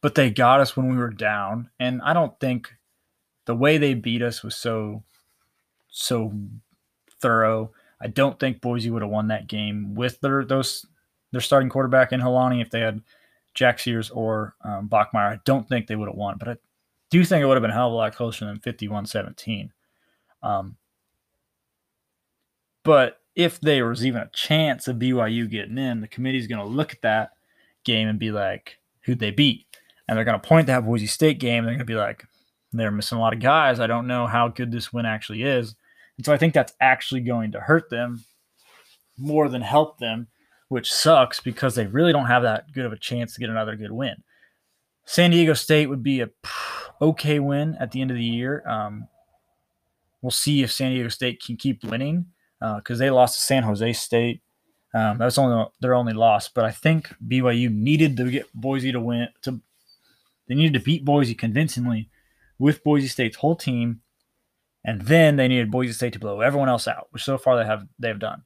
but 0.00 0.16
they 0.16 0.28
got 0.30 0.60
us 0.60 0.76
when 0.76 0.90
we 0.90 0.96
were 0.96 1.10
down. 1.10 1.70
And 1.78 2.02
I 2.02 2.12
don't 2.12 2.38
think 2.40 2.74
the 3.44 3.54
way 3.54 3.78
they 3.78 3.94
beat 3.94 4.22
us 4.22 4.42
was 4.42 4.56
so 4.56 5.04
so 5.88 6.32
thorough. 7.22 7.70
I 8.00 8.08
don't 8.08 8.40
think 8.40 8.60
Boise 8.60 8.90
would 8.90 9.02
have 9.02 9.10
won 9.10 9.28
that 9.28 9.46
game 9.46 9.94
with 9.94 10.20
their 10.20 10.44
those 10.44 10.84
their 11.30 11.40
starting 11.40 11.68
quarterback 11.68 12.12
in 12.12 12.20
Holani 12.20 12.60
if 12.60 12.70
they 12.70 12.80
had 12.80 13.02
Jack 13.56 13.78
Sears 13.80 14.10
or 14.10 14.54
um, 14.64 14.88
Bachmeier, 14.88 15.32
I 15.32 15.40
don't 15.44 15.68
think 15.68 15.86
they 15.86 15.96
would 15.96 16.08
have 16.08 16.16
won, 16.16 16.36
but 16.38 16.48
I 16.48 16.56
do 17.10 17.24
think 17.24 17.42
it 17.42 17.46
would 17.46 17.56
have 17.56 17.62
been 17.62 17.70
a 17.70 17.74
hell 17.74 17.88
of 17.88 17.94
a 17.94 17.96
lot 17.96 18.14
closer 18.14 18.44
than 18.44 18.60
51 18.60 19.06
17. 19.06 19.72
Um, 20.42 20.76
but 22.84 23.20
if 23.34 23.60
there 23.60 23.86
was 23.86 24.06
even 24.06 24.22
a 24.22 24.30
chance 24.32 24.86
of 24.86 24.96
BYU 24.96 25.50
getting 25.50 25.78
in, 25.78 26.00
the 26.00 26.08
committee's 26.08 26.46
going 26.46 26.60
to 26.60 26.66
look 26.66 26.92
at 26.92 27.02
that 27.02 27.30
game 27.84 28.08
and 28.08 28.18
be 28.18 28.30
like, 28.30 28.78
who'd 29.02 29.18
they 29.18 29.30
beat? 29.30 29.66
And 30.06 30.16
they're 30.16 30.24
going 30.24 30.40
to 30.40 30.48
point 30.48 30.66
to 30.66 30.72
that 30.72 30.84
Boise 30.84 31.06
State 31.06 31.40
game. 31.40 31.64
They're 31.64 31.72
going 31.72 31.78
to 31.80 31.84
be 31.84 31.94
like, 31.94 32.24
they're 32.72 32.90
missing 32.90 33.18
a 33.18 33.20
lot 33.20 33.32
of 33.32 33.40
guys. 33.40 33.80
I 33.80 33.86
don't 33.86 34.06
know 34.06 34.26
how 34.26 34.48
good 34.48 34.70
this 34.70 34.92
win 34.92 35.06
actually 35.06 35.42
is. 35.42 35.74
And 36.16 36.24
so 36.24 36.32
I 36.32 36.38
think 36.38 36.54
that's 36.54 36.72
actually 36.80 37.22
going 37.22 37.52
to 37.52 37.60
hurt 37.60 37.90
them 37.90 38.24
more 39.18 39.48
than 39.48 39.62
help 39.62 39.98
them, 39.98 40.28
which 40.68 40.92
sucks 40.92 41.40
because 41.40 41.74
they 41.74 41.86
really 41.86 42.12
don't 42.12 42.26
have 42.26 42.42
that 42.42 42.72
good 42.72 42.84
of 42.84 42.92
a 42.92 42.98
chance 42.98 43.34
to 43.34 43.40
get 43.40 43.50
another 43.50 43.76
good 43.76 43.92
win. 43.92 44.22
San 45.04 45.30
Diego 45.30 45.54
State 45.54 45.86
would 45.86 46.02
be 46.02 46.20
a 46.20 46.30
okay 47.00 47.38
win 47.38 47.76
at 47.78 47.92
the 47.92 48.00
end 48.00 48.10
of 48.10 48.16
the 48.16 48.24
year. 48.24 48.66
Um, 48.66 49.08
we'll 50.20 50.30
see 50.30 50.62
if 50.62 50.72
San 50.72 50.92
Diego 50.92 51.08
State 51.08 51.42
can 51.42 51.56
keep 51.56 51.84
winning 51.84 52.26
because 52.60 53.00
uh, 53.00 53.04
they 53.04 53.10
lost 53.10 53.36
to 53.36 53.40
San 53.42 53.62
Jose 53.62 53.92
State. 53.92 54.42
Um, 54.94 55.18
was 55.18 55.36
only 55.36 55.66
their 55.80 55.94
only 55.94 56.14
loss, 56.14 56.48
but 56.48 56.64
I 56.64 56.70
think 56.70 57.14
BYU 57.26 57.70
needed 57.70 58.16
to 58.16 58.30
get 58.30 58.52
Boise 58.54 58.92
to 58.92 59.00
win. 59.00 59.28
To 59.42 59.60
they 60.48 60.54
needed 60.54 60.72
to 60.74 60.84
beat 60.84 61.04
Boise 61.04 61.34
convincingly 61.34 62.08
with 62.58 62.82
Boise 62.82 63.08
State's 63.08 63.36
whole 63.36 63.56
team, 63.56 64.00
and 64.84 65.02
then 65.02 65.36
they 65.36 65.48
needed 65.48 65.70
Boise 65.70 65.92
State 65.92 66.14
to 66.14 66.18
blow 66.18 66.40
everyone 66.40 66.70
else 66.70 66.88
out, 66.88 67.08
which 67.10 67.24
so 67.24 67.36
far 67.36 67.58
they 67.58 67.66
have 67.66 67.86
they 67.98 68.08
have 68.08 68.18
done. 68.18 68.42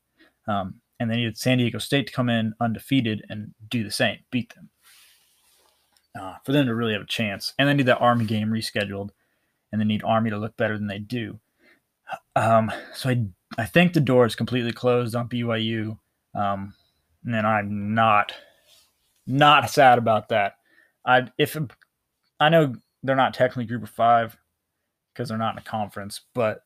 Um, 0.49 0.80
and 1.01 1.11
they 1.11 1.17
needed 1.17 1.39
San 1.39 1.59
Diego 1.59 1.79
State 1.79 2.07
to 2.07 2.13
come 2.13 2.29
in 2.29 2.53
undefeated 2.61 3.25
and 3.31 3.55
do 3.69 3.83
the 3.83 3.91
same, 3.91 4.19
beat 4.31 4.55
them, 4.55 4.69
uh, 6.21 6.35
for 6.45 6.53
them 6.53 6.67
to 6.67 6.75
really 6.75 6.93
have 6.93 7.03
a 7.03 7.07
chance. 7.07 7.55
And 7.59 7.67
they 7.67 7.75
need 7.75 7.87
that 7.87 8.01
Army 8.01 8.27
game 8.27 8.51
rescheduled, 8.51 9.09
and 9.73 9.81
they 9.81 9.87
need 9.87 10.05
Army 10.05 10.29
to 10.29 10.39
look 10.39 10.57
better 10.59 10.77
than 10.77 10.87
they 10.87 10.99
do. 10.99 11.41
Um, 12.37 12.71
so 12.93 13.09
I 13.09 13.25
I 13.57 13.65
think 13.65 13.93
the 13.93 14.01
door 14.01 14.27
is 14.27 14.37
completely 14.37 14.73
closed 14.73 15.17
on 15.17 15.29
BYU, 15.29 15.99
um, 16.35 16.75
and 17.25 17.35
then 17.35 17.47
I'm 17.47 17.95
not 17.95 18.35
not 19.27 19.71
sad 19.71 19.97
about 19.97 20.29
that. 20.29 20.55
I 21.07 21.29
if 21.39 21.57
I 22.39 22.49
know 22.51 22.75
they're 23.03 23.17
not 23.17 23.33
technically 23.33 23.65
Group 23.65 23.85
of 23.85 23.91
Five 23.91 24.37
because 25.13 25.29
they're 25.31 25.39
not 25.39 25.55
in 25.55 25.59
a 25.59 25.63
conference, 25.63 26.21
but 26.35 26.65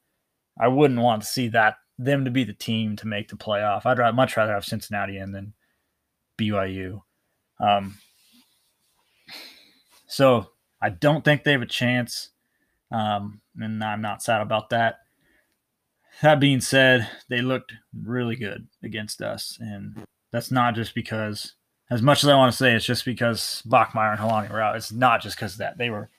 I 0.58 0.68
wouldn't 0.68 1.00
want 1.00 1.22
to 1.22 1.28
see 1.28 1.48
that 1.48 1.76
them 1.98 2.24
to 2.24 2.30
be 2.30 2.44
the 2.44 2.52
team 2.52 2.96
to 2.96 3.06
make 3.06 3.28
the 3.28 3.36
playoff. 3.36 3.86
I'd 3.86 4.14
much 4.14 4.36
rather 4.36 4.52
have 4.52 4.64
Cincinnati 4.64 5.18
in 5.18 5.32
than 5.32 5.52
BYU. 6.38 7.02
Um, 7.60 7.98
so 10.06 10.50
I 10.80 10.90
don't 10.90 11.24
think 11.24 11.44
they 11.44 11.52
have 11.52 11.62
a 11.62 11.66
chance, 11.66 12.30
um, 12.90 13.40
and 13.58 13.82
I'm 13.82 14.00
not 14.00 14.22
sad 14.22 14.40
about 14.40 14.70
that. 14.70 15.00
That 16.22 16.40
being 16.40 16.60
said, 16.60 17.08
they 17.28 17.40
looked 17.40 17.72
really 18.02 18.36
good 18.36 18.68
against 18.82 19.20
us, 19.22 19.58
and 19.60 20.04
that's 20.30 20.50
not 20.50 20.74
just 20.74 20.94
because, 20.94 21.54
as 21.90 22.02
much 22.02 22.22
as 22.22 22.28
I 22.28 22.36
want 22.36 22.52
to 22.52 22.58
say, 22.58 22.74
it's 22.74 22.84
just 22.84 23.04
because 23.04 23.62
Bachmeier 23.66 24.12
and 24.12 24.20
Holani 24.20 24.50
were 24.50 24.60
out. 24.60 24.76
It's 24.76 24.92
not 24.92 25.22
just 25.22 25.36
because 25.36 25.54
of 25.54 25.58
that. 25.58 25.78
They 25.78 25.90
were 25.90 26.10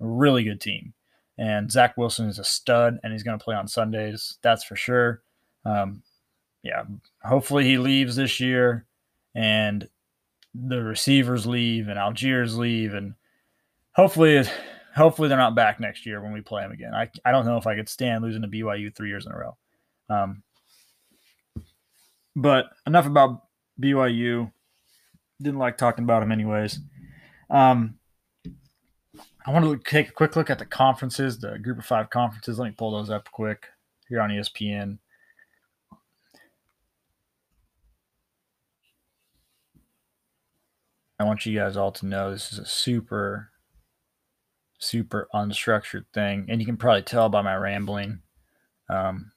a 0.00 0.06
really 0.06 0.42
good 0.42 0.60
team, 0.60 0.94
and 1.38 1.70
Zach 1.70 1.96
Wilson 1.96 2.28
is 2.28 2.38
a 2.38 2.44
stud, 2.44 2.98
and 3.02 3.12
he's 3.12 3.22
going 3.22 3.38
to 3.38 3.44
play 3.44 3.54
on 3.54 3.68
Sundays. 3.68 4.38
That's 4.42 4.64
for 4.64 4.76
sure. 4.76 5.22
Um, 5.64 6.02
yeah, 6.62 6.84
hopefully 7.22 7.64
he 7.64 7.78
leaves 7.78 8.16
this 8.16 8.40
year, 8.40 8.86
and 9.34 9.88
the 10.54 10.82
receivers 10.82 11.46
leave, 11.46 11.88
and 11.88 11.98
Algiers 11.98 12.56
leave, 12.56 12.94
and 12.94 13.14
hopefully 13.92 14.44
hopefully 14.94 15.28
they're 15.28 15.36
not 15.36 15.54
back 15.54 15.80
next 15.80 16.06
year 16.06 16.20
when 16.20 16.32
we 16.32 16.40
play 16.40 16.62
them 16.62 16.72
again. 16.72 16.94
I, 16.94 17.10
I 17.24 17.32
don't 17.32 17.46
know 17.46 17.56
if 17.56 17.66
I 17.66 17.74
could 17.74 17.88
stand 17.88 18.22
losing 18.22 18.42
to 18.42 18.48
BYU 18.48 18.94
three 18.94 19.08
years 19.08 19.26
in 19.26 19.32
a 19.32 19.38
row. 19.38 19.56
Um, 20.08 20.42
but 22.36 22.66
enough 22.86 23.06
about 23.06 23.42
BYU. 23.80 24.50
Didn't 25.42 25.58
like 25.58 25.76
talking 25.76 26.04
about 26.04 26.22
him 26.22 26.32
anyways. 26.32 26.78
Um, 27.50 27.98
I 29.46 29.50
want 29.50 29.64
to 29.66 29.90
take 29.90 30.08
a 30.08 30.12
quick 30.12 30.36
look 30.36 30.48
at 30.48 30.58
the 30.58 30.64
conferences, 30.64 31.38
the 31.38 31.58
group 31.58 31.78
of 31.78 31.84
five 31.84 32.08
conferences. 32.08 32.58
Let 32.58 32.66
me 32.66 32.74
pull 32.76 32.92
those 32.92 33.10
up 33.10 33.30
quick 33.30 33.66
here 34.08 34.20
on 34.20 34.30
ESPN. 34.30 34.98
I 41.18 41.24
want 41.24 41.44
you 41.44 41.56
guys 41.56 41.76
all 41.76 41.92
to 41.92 42.06
know 42.06 42.30
this 42.30 42.52
is 42.52 42.58
a 42.58 42.66
super 42.66 43.50
super 44.78 45.28
unstructured 45.34 46.04
thing, 46.12 46.46
and 46.48 46.60
you 46.60 46.66
can 46.66 46.76
probably 46.76 47.02
tell 47.02 47.28
by 47.28 47.42
my 47.42 47.56
rambling. 47.56 48.20
Um, 48.88 49.32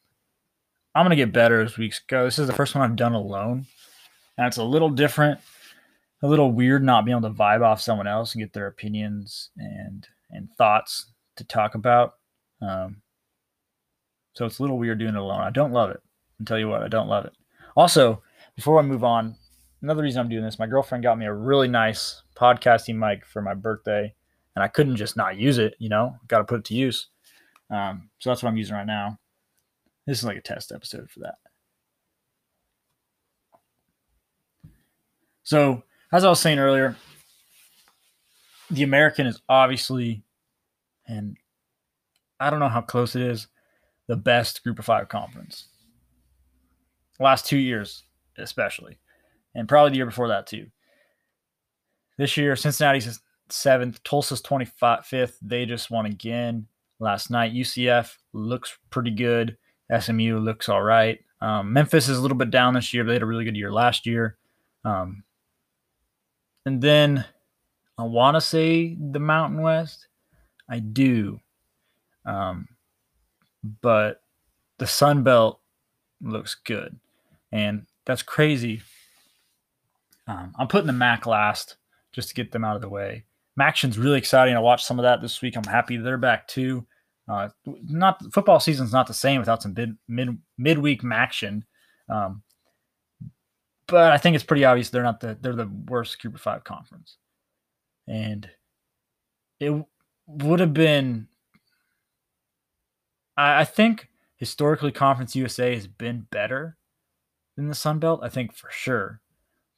I'm 0.96 1.06
gonna 1.06 1.16
get 1.16 1.32
better 1.32 1.62
as 1.62 1.78
weeks 1.78 2.00
go. 2.00 2.26
This 2.26 2.40
is 2.40 2.48
the 2.48 2.54
first 2.54 2.76
one 2.76 2.84
I've 2.84 2.98
done 2.98 3.14
alone, 3.14 3.68
it's 4.38 4.58
a 4.58 4.64
little 4.64 4.90
different, 4.90 5.40
a 6.24 6.28
little 6.28 6.52
weird 6.52 6.84
not 6.84 7.06
being 7.06 7.18
able 7.18 7.30
to 7.30 7.36
vibe 7.36 7.64
off 7.64 7.82
someone 7.82 8.08
else 8.08 8.34
and 8.34 8.42
get 8.42 8.54
their 8.54 8.68
opinions 8.68 9.50
and 9.58 10.08
and 10.32 10.50
thoughts 10.58 11.12
to 11.38 11.44
talk 11.44 11.76
about. 11.76 12.16
Um, 12.62 13.02
so 14.34 14.46
it's 14.46 14.60
a 14.60 14.62
little 14.62 14.78
weird 14.78 15.00
doing 15.00 15.16
it 15.16 15.20
alone. 15.20 15.42
I 15.42 15.52
don't 15.52 15.72
love 15.72 15.90
it. 15.92 16.02
I'll 16.40 16.46
tell 16.46 16.60
you 16.60 16.68
what, 16.68 16.84
I 16.84 16.88
don't 16.88 17.08
love 17.08 17.26
it. 17.26 17.34
Also, 17.76 18.22
before 18.56 18.80
I 18.80 18.84
move 18.84 19.04
on, 19.04 19.36
another 19.82 20.04
reason 20.04 20.20
I'm 20.20 20.30
doing 20.30 20.44
this, 20.44 20.60
my 20.60 20.68
girlfriend 20.68 21.04
got 21.04 21.18
me 21.18 21.26
a 21.26 21.34
really 21.34 21.68
nice 21.68 22.24
podcasting 22.36 22.96
mic 22.96 23.26
for 23.26 23.42
my 23.42 23.54
birthday 23.54 24.14
and 24.56 24.64
I 24.64 24.68
couldn't 24.68 24.96
just 24.96 25.16
not 25.16 25.38
use 25.38 25.60
it. 25.60 25.76
You 25.78 25.90
know, 25.90 26.16
got 26.28 26.40
to 26.40 26.44
put 26.44 26.60
it 26.60 26.66
to 26.66 26.76
use. 26.76 27.10
Um, 27.70 28.10
so 28.20 28.30
that's 28.30 28.42
what 28.42 28.50
I'm 28.50 28.58
using 28.58 28.76
right 28.76 28.88
now. 28.88 29.20
This 30.08 30.20
is 30.20 30.26
like 30.26 30.38
a 30.38 30.42
test 30.42 30.72
episode 30.72 31.10
for 31.12 31.20
that. 31.20 31.36
So, 35.44 35.84
as 36.12 36.24
I 36.24 36.30
was 36.30 36.40
saying 36.40 36.60
earlier, 36.60 36.96
the 38.70 38.84
American 38.84 39.28
is 39.28 39.42
obviously, 39.48 40.24
and 41.08 41.38
I 42.40 42.50
don't 42.50 42.60
know 42.60 42.70
how 42.70 42.82
close 42.82 43.16
it 43.16 43.22
is, 43.22 43.48
the 44.08 44.16
best 44.16 44.64
group 44.64 44.80
of 44.80 44.86
five 44.86 45.10
conference. 45.10 45.68
Last 47.20 47.46
two 47.46 47.58
years, 47.58 48.04
especially, 48.38 49.00
and 49.56 49.68
probably 49.68 49.92
the 49.92 49.98
year 49.98 50.06
before 50.06 50.28
that 50.30 50.48
too. 50.48 50.68
This 52.18 52.38
year, 52.38 52.56
Cincinnati's 52.56 53.20
seventh. 53.50 54.04
Tulsa's 54.04 54.42
25th. 54.42 55.36
They 55.42 55.66
just 55.66 55.92
won 55.92 56.06
again 56.06 56.68
last 57.00 57.30
night. 57.30 57.54
UCF 57.54 58.16
looks 58.34 58.78
pretty 58.90 59.12
good. 59.12 59.58
SMU 59.98 60.40
looks 60.40 60.70
all 60.70 60.82
right. 60.82 61.20
Um, 61.42 61.72
Memphis 61.74 62.10
is 62.10 62.18
a 62.18 62.22
little 62.22 62.38
bit 62.38 62.52
down 62.52 62.74
this 62.74 62.94
year, 62.94 63.04
but 63.04 63.10
they 63.10 63.16
had 63.16 63.24
a 63.24 63.28
really 63.28 63.46
good 63.46 63.56
year 63.56 63.72
last 63.72 64.06
year. 64.06 64.38
Um, 64.84 65.24
and 66.68 66.82
then 66.82 67.24
I 67.98 68.04
want 68.04 68.36
to 68.36 68.42
say 68.42 68.98
the 69.00 69.20
Mountain 69.20 69.62
West. 69.62 70.10
I 70.70 70.80
do. 70.80 71.40
Um, 72.26 72.68
but 73.82 74.22
the 74.78 74.86
Sun 74.86 75.24
Belt 75.24 75.62
looks 76.22 76.56
good. 76.56 77.00
And 77.54 77.86
that's 78.06 78.22
crazy. 78.22 78.82
Um, 80.28 80.54
I'm 80.60 80.68
putting 80.68 80.88
the 80.88 80.94
MAC 80.94 81.26
last 81.26 81.78
just 82.12 82.28
to 82.28 82.36
get 82.36 82.52
them 82.52 82.66
out 82.66 82.76
of 82.76 82.82
the 82.82 82.90
way. 82.90 83.24
MACtion's 83.58 83.98
really 83.98 84.18
exciting. 84.18 84.54
I 84.54 84.60
watched 84.60 84.86
some 84.86 85.00
of 85.00 85.04
that 85.04 85.22
this 85.22 85.42
week. 85.42 85.56
I'm 85.56 85.64
happy 85.64 85.96
they're 85.96 86.18
back 86.18 86.50
too. 86.50 86.86
Uh, 87.30 87.48
not 87.66 88.22
football 88.34 88.60
season's 88.60 88.92
not 88.92 89.08
the 89.08 89.14
same 89.14 89.40
without 89.40 89.64
some 89.64 89.74
mid 89.74 89.98
mid 90.10 90.38
midweek 90.58 91.02
MACtion. 91.02 91.64
Um, 92.10 92.44
but 93.88 94.12
I 94.12 94.18
think 94.18 94.36
it's 94.36 94.44
pretty 94.46 94.66
obvious 94.66 94.90
they're 94.90 95.04
not 95.04 95.22
the 95.22 95.38
they're 95.40 95.56
the 95.56 95.70
worst 95.88 96.22
Group 96.22 96.36
of 96.36 96.42
Five 96.42 96.64
conference, 96.64 97.18
and 98.08 98.50
it 99.60 99.74
would 100.28 100.60
have 100.60 100.74
been. 100.74 101.28
I, 103.36 103.62
I 103.62 103.66
think 103.66 104.10
historically, 104.36 104.92
Conference 104.92 105.36
USA 105.36 105.74
has 105.74 105.88
been 105.88 106.28
better 106.32 106.78
than 107.56 107.68
the 107.68 107.76
Sun 107.76 108.00
Belt. 108.00 108.20
I 108.22 108.30
think 108.30 108.54
for 108.54 108.70
sure, 108.70 109.22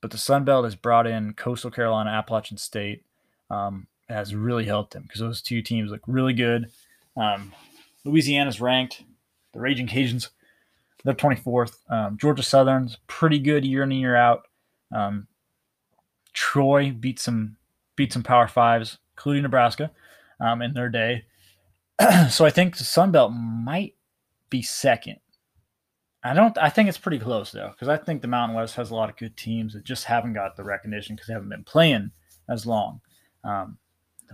but 0.01 0.11
the 0.11 0.17
Sun 0.17 0.43
Belt 0.43 0.65
has 0.65 0.75
brought 0.75 1.07
in 1.07 1.33
Coastal 1.33 1.71
Carolina, 1.71 2.09
Appalachian 2.09 2.57
State, 2.57 3.03
um, 3.49 3.87
has 4.09 4.33
really 4.33 4.65
helped 4.65 4.93
them 4.93 5.03
because 5.03 5.21
those 5.21 5.41
two 5.41 5.61
teams 5.61 5.91
look 5.91 6.01
really 6.07 6.33
good. 6.33 6.71
Um, 7.15 7.53
Louisiana's 8.05 8.61
ranked, 8.61 9.03
the 9.53 9.59
Raging 9.59 9.87
Cajuns, 9.87 10.29
they're 11.03 11.13
24th. 11.13 11.77
Um, 11.89 12.17
Georgia 12.17 12.43
Southern's 12.43 12.97
pretty 13.07 13.39
good 13.39 13.65
year 13.65 13.83
in 13.83 13.91
and 13.91 13.99
year 13.99 14.15
out. 14.15 14.47
Um, 14.93 15.27
Troy 16.33 16.91
beat 16.91 17.19
some 17.19 17.57
beat 17.95 18.13
some 18.13 18.23
Power 18.23 18.47
Fives, 18.47 18.97
including 19.15 19.43
Nebraska, 19.43 19.91
um, 20.39 20.61
in 20.61 20.73
their 20.73 20.89
day. 20.89 21.25
so 22.29 22.45
I 22.45 22.49
think 22.49 22.77
the 22.77 22.83
Sun 22.83 23.11
Belt 23.11 23.31
might 23.33 23.95
be 24.49 24.61
second. 24.61 25.17
I 26.23 26.33
don't. 26.33 26.57
I 26.57 26.69
think 26.69 26.89
it's 26.89 26.97
pretty 26.97 27.19
close 27.19 27.51
though, 27.51 27.69
because 27.71 27.87
I 27.87 27.97
think 27.97 28.21
the 28.21 28.27
Mountain 28.27 28.57
West 28.57 28.75
has 28.75 28.91
a 28.91 28.95
lot 28.95 29.09
of 29.09 29.17
good 29.17 29.37
teams 29.37 29.73
that 29.73 29.85
just 29.85 30.05
haven't 30.05 30.33
got 30.33 30.57
the 30.57 30.63
recognition 30.63 31.15
because 31.15 31.27
they 31.27 31.33
haven't 31.33 31.49
been 31.49 31.63
playing 31.63 32.11
as 32.49 32.65
long. 32.65 33.01
Um, 33.43 33.77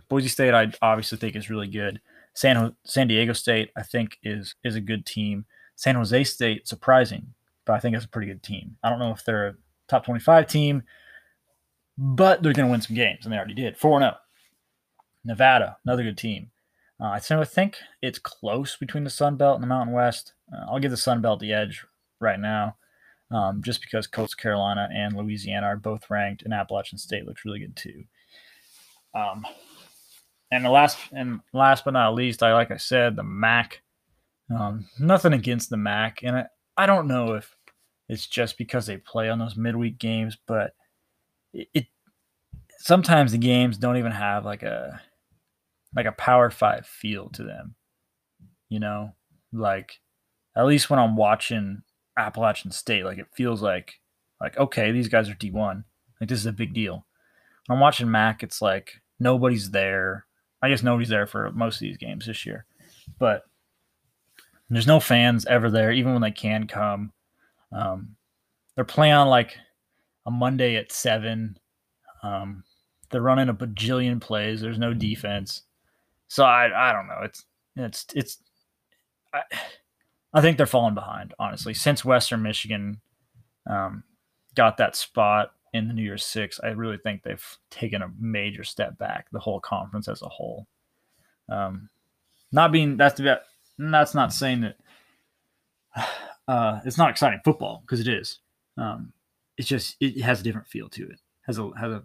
Boise 0.10 0.28
State, 0.28 0.54
I 0.54 0.72
obviously 0.82 1.18
think 1.18 1.36
is 1.36 1.50
really 1.50 1.68
good. 1.68 2.02
San 2.34 2.76
San 2.84 3.08
Diego 3.08 3.34
State, 3.34 3.72
I 3.78 3.84
think 3.84 4.18
is 4.24 4.56
is 4.64 4.76
a 4.76 4.82
good 4.82 5.06
team. 5.06 5.46
San 5.76 5.96
Jose 5.96 6.24
State, 6.24 6.68
surprising, 6.68 7.34
but 7.66 7.74
I 7.74 7.80
think 7.80 7.96
it's 7.96 8.06
a 8.06 8.10
pretty 8.10 8.28
good 8.28 8.44
team. 8.44 8.78
I 8.84 8.90
don't 8.90 9.00
know 9.00 9.12
if 9.12 9.24
they're 9.24 9.48
a 9.48 9.56
top 9.88 10.06
25 10.06 10.48
team, 10.48 10.84
but 11.98 12.42
they're 12.42 12.54
going 12.54 12.68
to 12.68 12.72
win 12.72 12.82
some 12.82 12.96
games, 12.96 13.26
and 13.26 13.34
they 13.34 13.38
already 13.38 13.54
did. 13.54 13.78
4 13.78 14.00
0. 14.00 14.16
Nevada, 15.24 15.78
another 15.86 16.04
good 16.04 16.18
team. 16.18 16.52
Uh, 17.00 17.08
I 17.08 17.20
think 17.20 17.76
it's 18.02 18.20
close 18.20 18.78
between 18.78 19.04
the 19.04 19.10
Sun 19.10 19.36
Belt 19.36 19.56
and 19.56 19.64
the 19.64 19.68
Mountain 19.68 19.94
West. 19.94 20.34
Uh, 20.54 20.66
I'll 20.70 20.80
give 20.80 20.92
the 20.92 20.98
Sun 20.98 21.22
Belt 21.22 21.40
the 21.40 21.52
edge 21.52 21.86
right 22.22 22.40
now, 22.40 22.78
um, 23.32 23.62
just 23.64 23.82
because 23.82 24.08
Coastal 24.08 24.42
Carolina 24.42 24.88
and 24.94 25.16
Louisiana 25.16 25.68
are 25.68 25.78
both 25.78 26.10
ranked, 26.10 26.44
and 26.44 26.54
Appalachian 26.54 26.98
State 26.98 27.26
looks 27.26 27.44
really 27.44 27.60
good 27.60 27.76
too. 27.76 28.04
Um, 29.14 29.46
and 30.52 30.64
the 30.64 30.70
last 30.70 30.98
and 31.12 31.42
last 31.54 31.84
but 31.84 31.92
not 31.92 32.14
least, 32.14 32.44
I 32.44 32.54
like 32.54 32.72
I 32.72 32.78
said, 32.78 33.16
the 33.16 33.24
MAC. 33.24 33.82
Um, 34.54 34.86
nothing 35.00 35.34
against 35.34 35.70
the 35.70 35.78
MAC, 35.78 36.20
and 36.24 36.38
I, 36.38 36.46
I 36.78 36.86
don't 36.86 37.08
know 37.08 37.34
if 37.34 37.56
it's 38.08 38.28
just 38.28 38.58
because 38.58 38.86
they 38.86 38.98
play 38.98 39.30
on 39.30 39.40
those 39.40 39.56
midweek 39.56 39.98
games, 39.98 40.38
but 40.48 40.74
it, 41.54 41.68
it 41.74 41.86
sometimes 42.80 43.32
the 43.32 43.38
games 43.38 43.78
don't 43.78 43.98
even 43.98 44.12
have 44.12 44.46
like 44.46 44.64
a 44.64 45.02
like 45.96 46.06
a 46.06 46.12
power 46.12 46.50
five 46.50 46.86
feel 46.86 47.30
to 47.30 47.44
them. 47.44 47.76
You 48.70 48.80
know, 48.80 49.14
like 49.52 50.00
at 50.56 50.66
least 50.66 50.90
when 50.90 51.00
I'm 51.00 51.16
watching 51.16 51.82
Appalachian 52.18 52.72
State, 52.72 53.06
like 53.06 53.18
it 53.18 53.28
feels 53.36 53.62
like 53.62 54.00
like 54.40 54.58
okay, 54.58 54.92
these 54.92 55.08
guys 55.08 55.30
are 55.30 55.36
D 55.36 55.50
one. 55.50 55.86
Like 56.22 56.30
this 56.30 56.40
is 56.40 56.46
a 56.46 56.52
big 56.52 56.74
deal. 56.74 57.06
When 57.66 57.78
I'm 57.78 57.82
watching 57.82 58.12
Mac, 58.12 58.44
it's 58.44 58.62
like 58.62 59.02
nobody's 59.20 59.72
there. 59.72 60.28
I 60.62 60.70
guess 60.70 60.84
nobody's 60.84 61.10
there 61.10 61.28
for 61.28 61.52
most 61.52 61.76
of 61.76 61.82
these 61.82 61.98
games 61.98 62.28
this 62.28 62.46
year, 62.46 62.66
but 63.20 63.44
there's 64.70 64.88
no 64.88 65.00
fans 65.00 65.46
ever 65.46 65.70
there, 65.70 65.92
even 65.92 66.14
when 66.14 66.22
they 66.22 66.32
can 66.32 66.68
come. 66.68 67.12
Um, 67.72 68.16
they're 68.76 68.86
playing 68.86 69.14
on 69.14 69.28
like 69.28 69.58
a 70.26 70.32
Monday 70.32 70.76
at 70.76 70.92
seven. 70.92 71.58
Um, 72.24 72.64
they're 73.10 73.22
running 73.22 73.50
a 73.50 73.54
bajillion 73.54 74.20
plays. 74.20 74.62
There's 74.62 74.80
no 74.80 74.94
defense. 74.94 75.64
So 76.28 76.44
I 76.44 76.90
I 76.90 76.94
don't 76.94 77.08
know. 77.08 77.22
It's 77.24 77.46
it's 77.76 78.06
it's 78.16 78.38
I, 79.34 79.42
I 80.34 80.42
think 80.42 80.58
they're 80.58 80.66
falling 80.66 80.96
behind 80.96 81.34
honestly 81.40 81.74
since 81.74 82.04
Western 82.04 82.42
Michigan 82.42 83.00
um, 83.70 84.04
got 84.56 84.78
that 84.78 84.96
spot 84.96 85.54
in 85.74 85.88
the 85.88 85.94
New 85.94 86.04
Year's 86.04 86.26
Six. 86.26 86.60
I 86.64 86.70
really 86.70 86.98
think 86.98 87.22
they've 87.22 87.58
taken 87.70 88.02
a 88.02 88.12
major 88.20 88.64
step 88.64 88.98
back. 88.98 89.28
The 89.32 89.40
whole 89.40 89.60
conference 89.60 90.08
as 90.08 90.22
a 90.22 90.30
whole. 90.30 90.68
Um, 91.50 91.90
not 92.52 92.72
being 92.72 92.98
that's 92.98 93.22
the 93.78 93.92
that's 93.92 94.16
not 94.16 94.34
saying 94.34 94.62
that 94.62 94.78
uh, 96.48 96.80
it's 96.86 96.98
not 96.98 97.10
exciting 97.10 97.42
football 97.44 97.82
because 97.86 98.00
it 98.00 98.08
is. 98.08 98.40
Um, 98.78 99.14
it's 99.58 99.68
just 99.68 99.96
it 100.00 100.22
has 100.22 100.42
a 100.42 100.44
different 100.44 100.68
feel 100.68 100.90
to 100.90 101.04
it. 101.10 101.20
Has 101.44 101.58
a 101.58 101.70
has 101.78 101.92
a 101.92 102.04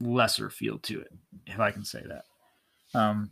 lesser 0.00 0.50
feel 0.50 0.78
to 0.80 1.00
it, 1.00 1.12
if 1.46 1.60
I 1.60 1.70
can 1.70 1.84
say 1.84 2.02
that. 2.06 2.98
Um, 2.98 3.30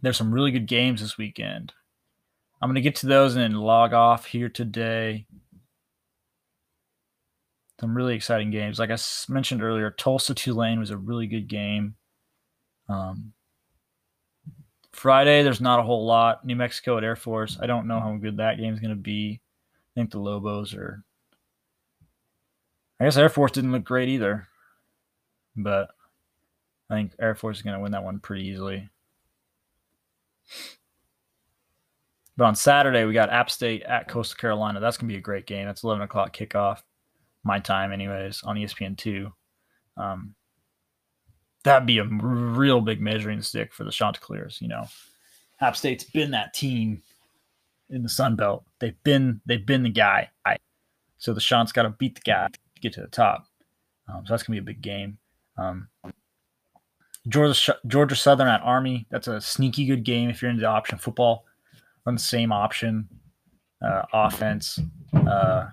there's 0.00 0.16
some 0.16 0.32
really 0.32 0.50
good 0.50 0.66
games 0.66 1.00
this 1.00 1.18
weekend. 1.18 1.72
I'm 2.60 2.68
going 2.68 2.76
to 2.76 2.80
get 2.80 2.96
to 2.96 3.06
those 3.06 3.36
and 3.36 3.58
log 3.58 3.92
off 3.92 4.26
here 4.26 4.48
today. 4.48 5.26
Some 7.80 7.96
really 7.96 8.14
exciting 8.14 8.50
games. 8.50 8.78
Like 8.78 8.90
I 8.90 8.98
mentioned 9.28 9.62
earlier, 9.62 9.90
Tulsa 9.90 10.34
Tulane 10.34 10.78
was 10.78 10.90
a 10.90 10.96
really 10.96 11.26
good 11.26 11.48
game. 11.48 11.96
Um, 12.88 13.32
Friday, 14.92 15.42
there's 15.42 15.60
not 15.60 15.80
a 15.80 15.82
whole 15.82 16.04
lot. 16.04 16.44
New 16.44 16.56
Mexico 16.56 16.98
at 16.98 17.04
Air 17.04 17.16
Force. 17.16 17.58
I 17.60 17.66
don't 17.66 17.86
know 17.86 18.00
how 18.00 18.14
good 18.16 18.36
that 18.36 18.58
game 18.58 18.74
is 18.74 18.80
going 18.80 18.90
to 18.90 18.96
be. 18.96 19.40
I 19.94 20.00
think 20.00 20.10
the 20.10 20.18
Lobos 20.18 20.74
are. 20.74 21.02
I 23.00 23.04
guess 23.04 23.16
Air 23.16 23.28
Force 23.28 23.52
didn't 23.52 23.72
look 23.72 23.84
great 23.84 24.08
either, 24.08 24.46
but 25.56 25.88
I 26.88 26.94
think 26.94 27.12
Air 27.18 27.34
Force 27.34 27.56
is 27.56 27.62
going 27.62 27.74
to 27.74 27.82
win 27.82 27.92
that 27.92 28.04
one 28.04 28.20
pretty 28.20 28.46
easily. 28.46 28.88
But 32.36 32.44
on 32.44 32.54
Saturday, 32.54 33.04
we 33.04 33.12
got 33.12 33.30
App 33.30 33.50
State 33.50 33.82
at 33.82 34.08
Coastal 34.08 34.38
Carolina. 34.38 34.80
That's 34.80 34.96
going 34.96 35.08
to 35.08 35.12
be 35.12 35.18
a 35.18 35.22
great 35.22 35.46
game. 35.46 35.66
That's 35.66 35.84
11 35.84 36.02
o'clock 36.02 36.34
kickoff, 36.36 36.82
my 37.44 37.58
time, 37.58 37.92
anyways, 37.92 38.42
on 38.44 38.56
ESPN2. 38.56 39.32
Um, 39.96 40.34
that'd 41.64 41.86
be 41.86 41.98
a 41.98 42.04
real 42.04 42.80
big 42.80 43.00
measuring 43.00 43.42
stick 43.42 43.72
for 43.72 43.84
the 43.84 43.90
Chanticleers. 43.90 44.58
You 44.60 44.68
know, 44.68 44.86
App 45.60 45.76
State's 45.76 46.04
been 46.04 46.30
that 46.32 46.54
team 46.54 47.02
in 47.90 48.02
the 48.02 48.08
Sun 48.08 48.36
Belt. 48.36 48.64
They've 48.80 49.00
been 49.04 49.40
they've 49.46 49.64
been 49.64 49.82
the 49.82 49.90
guy. 49.90 50.30
So 51.18 51.32
the 51.32 51.40
Chants 51.40 51.70
got 51.70 51.82
to 51.82 51.90
beat 51.90 52.16
the 52.16 52.20
guy 52.22 52.48
to 52.48 52.80
get 52.80 52.92
to 52.94 53.00
the 53.00 53.06
top. 53.06 53.46
Um, 54.08 54.26
so 54.26 54.32
that's 54.32 54.42
gonna 54.42 54.56
be 54.56 54.70
a 54.70 54.74
big 54.74 54.82
game. 54.82 55.18
Um, 55.56 55.88
Georgia 57.28 57.76
Georgia 57.86 58.16
Southern 58.16 58.48
at 58.48 58.62
Army. 58.62 59.06
That's 59.10 59.28
a 59.28 59.40
sneaky 59.40 59.86
good 59.86 60.04
game 60.04 60.30
if 60.30 60.42
you're 60.42 60.50
into 60.50 60.66
option 60.66 60.98
football. 60.98 61.44
Run 62.04 62.16
the 62.16 62.20
same 62.20 62.50
option 62.50 63.08
uh, 63.80 64.02
offense. 64.12 64.80
Uh, 65.14 65.68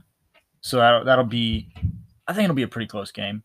so 0.62 0.78
that'll, 0.78 1.06
that'll 1.06 1.26
be. 1.26 1.74
I 2.28 2.34
think 2.34 2.44
it'll 2.44 2.56
be 2.56 2.64
a 2.64 2.68
pretty 2.68 2.88
close 2.88 3.12
game. 3.12 3.42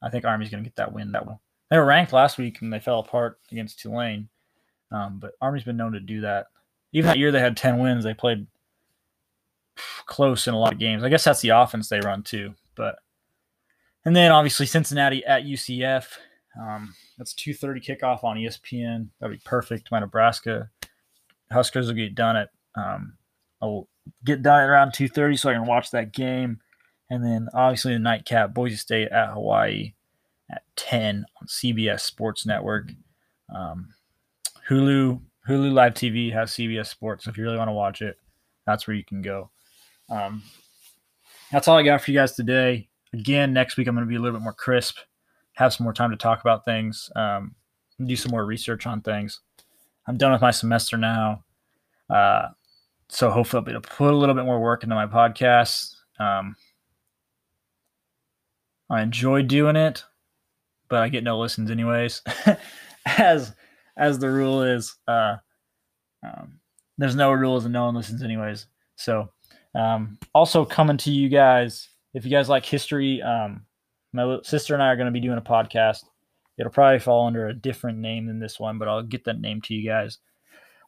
I 0.00 0.10
think 0.10 0.24
Army's 0.24 0.50
to 0.50 0.60
get 0.60 0.76
that 0.76 0.92
win. 0.92 1.10
That 1.10 1.26
one. 1.26 1.38
They 1.70 1.78
were 1.78 1.84
ranked 1.84 2.12
last 2.12 2.38
week 2.38 2.62
and 2.62 2.72
they 2.72 2.80
fell 2.80 3.00
apart 3.00 3.38
against 3.52 3.80
Tulane. 3.80 4.28
Um, 4.90 5.18
but 5.18 5.32
Army's 5.40 5.64
been 5.64 5.76
known 5.76 5.92
to 5.92 6.00
do 6.00 6.22
that. 6.22 6.46
Even 6.92 7.08
that 7.08 7.18
year 7.18 7.30
they 7.30 7.40
had 7.40 7.56
ten 7.56 7.78
wins. 7.78 8.04
They 8.04 8.14
played 8.14 8.46
close 10.06 10.46
in 10.46 10.54
a 10.54 10.58
lot 10.58 10.72
of 10.72 10.78
games. 10.78 11.02
I 11.02 11.08
guess 11.08 11.24
that's 11.24 11.42
the 11.42 11.50
offense 11.50 11.88
they 11.88 12.00
run 12.00 12.22
too. 12.22 12.54
But 12.74 12.96
and 14.04 14.16
then 14.16 14.32
obviously 14.32 14.66
Cincinnati 14.66 15.24
at 15.24 15.44
UCF. 15.44 16.06
Um, 16.58 16.94
that's 17.18 17.34
2:30 17.34 17.84
kickoff 17.84 18.24
on 18.24 18.36
ESPN. 18.36 19.08
That'd 19.20 19.38
be 19.38 19.42
perfect. 19.44 19.90
My 19.90 20.00
Nebraska 20.00 20.70
Huskers 21.52 21.86
will 21.86 21.94
get 21.94 22.14
done 22.14 22.36
at 22.36 22.48
um, 22.74 23.14
I'll 23.60 23.88
get 24.24 24.42
done 24.42 24.60
at 24.60 24.68
around 24.68 24.92
2:30 24.92 25.38
so 25.38 25.50
I 25.50 25.54
can 25.54 25.66
watch 25.66 25.90
that 25.90 26.12
game. 26.12 26.60
And 27.10 27.24
then 27.24 27.48
obviously 27.54 27.92
the 27.92 27.98
nightcap 27.98 28.54
Boise 28.54 28.76
State 28.76 29.08
at 29.08 29.32
Hawaii 29.32 29.94
at 30.50 30.62
10 30.76 31.24
on 31.40 31.46
CBS 31.46 32.00
Sports 32.00 32.46
Network. 32.46 32.90
Um, 33.54 33.88
Hulu 34.68 35.20
Hulu 35.48 35.72
Live 35.72 35.94
TV 35.94 36.32
has 36.32 36.50
CBS 36.50 36.86
Sports. 36.86 37.24
So 37.24 37.30
if 37.30 37.38
you 37.38 37.44
really 37.44 37.56
want 37.56 37.68
to 37.68 37.72
watch 37.72 38.02
it, 38.02 38.18
that's 38.66 38.86
where 38.86 38.96
you 38.96 39.04
can 39.04 39.22
go. 39.22 39.50
Um, 40.10 40.42
that's 41.50 41.68
all 41.68 41.78
I 41.78 41.82
got 41.82 42.02
for 42.02 42.10
you 42.10 42.18
guys 42.18 42.34
today. 42.34 42.88
Again, 43.14 43.54
next 43.54 43.76
week 43.76 43.86
I'm 43.86 43.94
going 43.94 44.06
to 44.06 44.08
be 44.08 44.16
a 44.16 44.20
little 44.20 44.38
bit 44.38 44.44
more 44.44 44.52
crisp 44.52 44.98
have 45.58 45.74
some 45.74 45.82
more 45.82 45.92
time 45.92 46.12
to 46.12 46.16
talk 46.16 46.40
about 46.40 46.64
things, 46.64 47.10
um, 47.16 47.52
do 48.04 48.14
some 48.14 48.30
more 48.30 48.46
research 48.46 48.86
on 48.86 49.00
things. 49.00 49.40
I'm 50.06 50.16
done 50.16 50.30
with 50.30 50.40
my 50.40 50.52
semester 50.52 50.96
now. 50.96 51.42
Uh, 52.08 52.50
so 53.08 53.28
hopefully 53.28 53.58
I'll 53.58 53.64
be 53.64 53.72
able 53.72 53.82
to 53.82 53.88
put 53.88 54.14
a 54.14 54.16
little 54.16 54.36
bit 54.36 54.44
more 54.44 54.60
work 54.60 54.84
into 54.84 54.94
my 54.94 55.06
podcast. 55.06 55.96
Um, 56.20 56.54
I 58.88 59.02
enjoy 59.02 59.42
doing 59.42 59.74
it, 59.74 60.04
but 60.88 61.02
I 61.02 61.08
get 61.08 61.24
no 61.24 61.38
listens 61.38 61.70
anyways, 61.70 62.22
as 63.06 63.54
as 63.96 64.18
the 64.18 64.30
rule 64.30 64.62
is. 64.62 64.96
Uh, 65.06 65.36
um, 66.22 66.60
there's 66.98 67.16
no 67.16 67.32
rules 67.32 67.64
and 67.64 67.72
no 67.72 67.86
one 67.86 67.94
listens 67.94 68.22
anyways. 68.22 68.66
So 68.96 69.28
um, 69.74 70.18
also 70.34 70.64
coming 70.64 70.96
to 70.98 71.10
you 71.10 71.28
guys, 71.28 71.88
if 72.12 72.24
you 72.24 72.30
guys 72.30 72.48
like 72.48 72.64
history, 72.64 73.22
um, 73.22 73.64
my 74.12 74.38
sister 74.42 74.74
and 74.74 74.82
I 74.82 74.88
are 74.88 74.96
going 74.96 75.06
to 75.06 75.12
be 75.12 75.20
doing 75.20 75.38
a 75.38 75.42
podcast. 75.42 76.04
It'll 76.58 76.72
probably 76.72 76.98
fall 76.98 77.26
under 77.26 77.46
a 77.46 77.54
different 77.54 77.98
name 77.98 78.26
than 78.26 78.40
this 78.40 78.58
one, 78.58 78.78
but 78.78 78.88
I'll 78.88 79.02
get 79.02 79.24
that 79.24 79.40
name 79.40 79.60
to 79.62 79.74
you 79.74 79.88
guys 79.88 80.18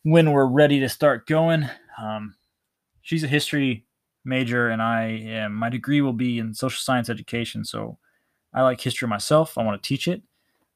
when 0.02 0.32
we're 0.32 0.46
ready 0.46 0.80
to 0.80 0.88
start 0.88 1.26
going. 1.26 1.68
Um, 2.02 2.34
she's 3.02 3.22
a 3.22 3.28
history 3.28 3.86
major, 4.24 4.68
and 4.68 4.82
I 4.82 5.02
am. 5.26 5.54
My 5.54 5.68
degree 5.68 6.00
will 6.00 6.12
be 6.12 6.38
in 6.38 6.54
social 6.54 6.80
science 6.80 7.08
education, 7.08 7.64
so 7.64 7.98
I 8.52 8.62
like 8.62 8.80
history 8.80 9.08
myself. 9.08 9.56
I 9.56 9.64
want 9.64 9.80
to 9.82 9.88
teach 9.88 10.08
it. 10.08 10.22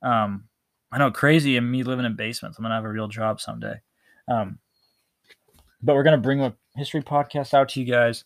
Um, 0.02 0.44
I 0.92 0.98
know 0.98 1.10
crazy 1.10 1.56
and 1.56 1.70
me 1.70 1.82
living 1.82 2.06
in 2.06 2.14
basements. 2.14 2.58
I'm 2.58 2.62
gonna 2.62 2.74
have 2.74 2.84
a 2.84 2.88
real 2.88 3.08
job 3.08 3.40
someday. 3.40 3.80
Um, 4.28 4.58
but 5.82 5.94
we're 5.94 6.04
gonna 6.04 6.18
bring 6.18 6.40
a 6.40 6.54
history 6.76 7.02
podcast 7.02 7.52
out 7.54 7.70
to 7.70 7.80
you 7.80 7.86
guys. 7.86 8.24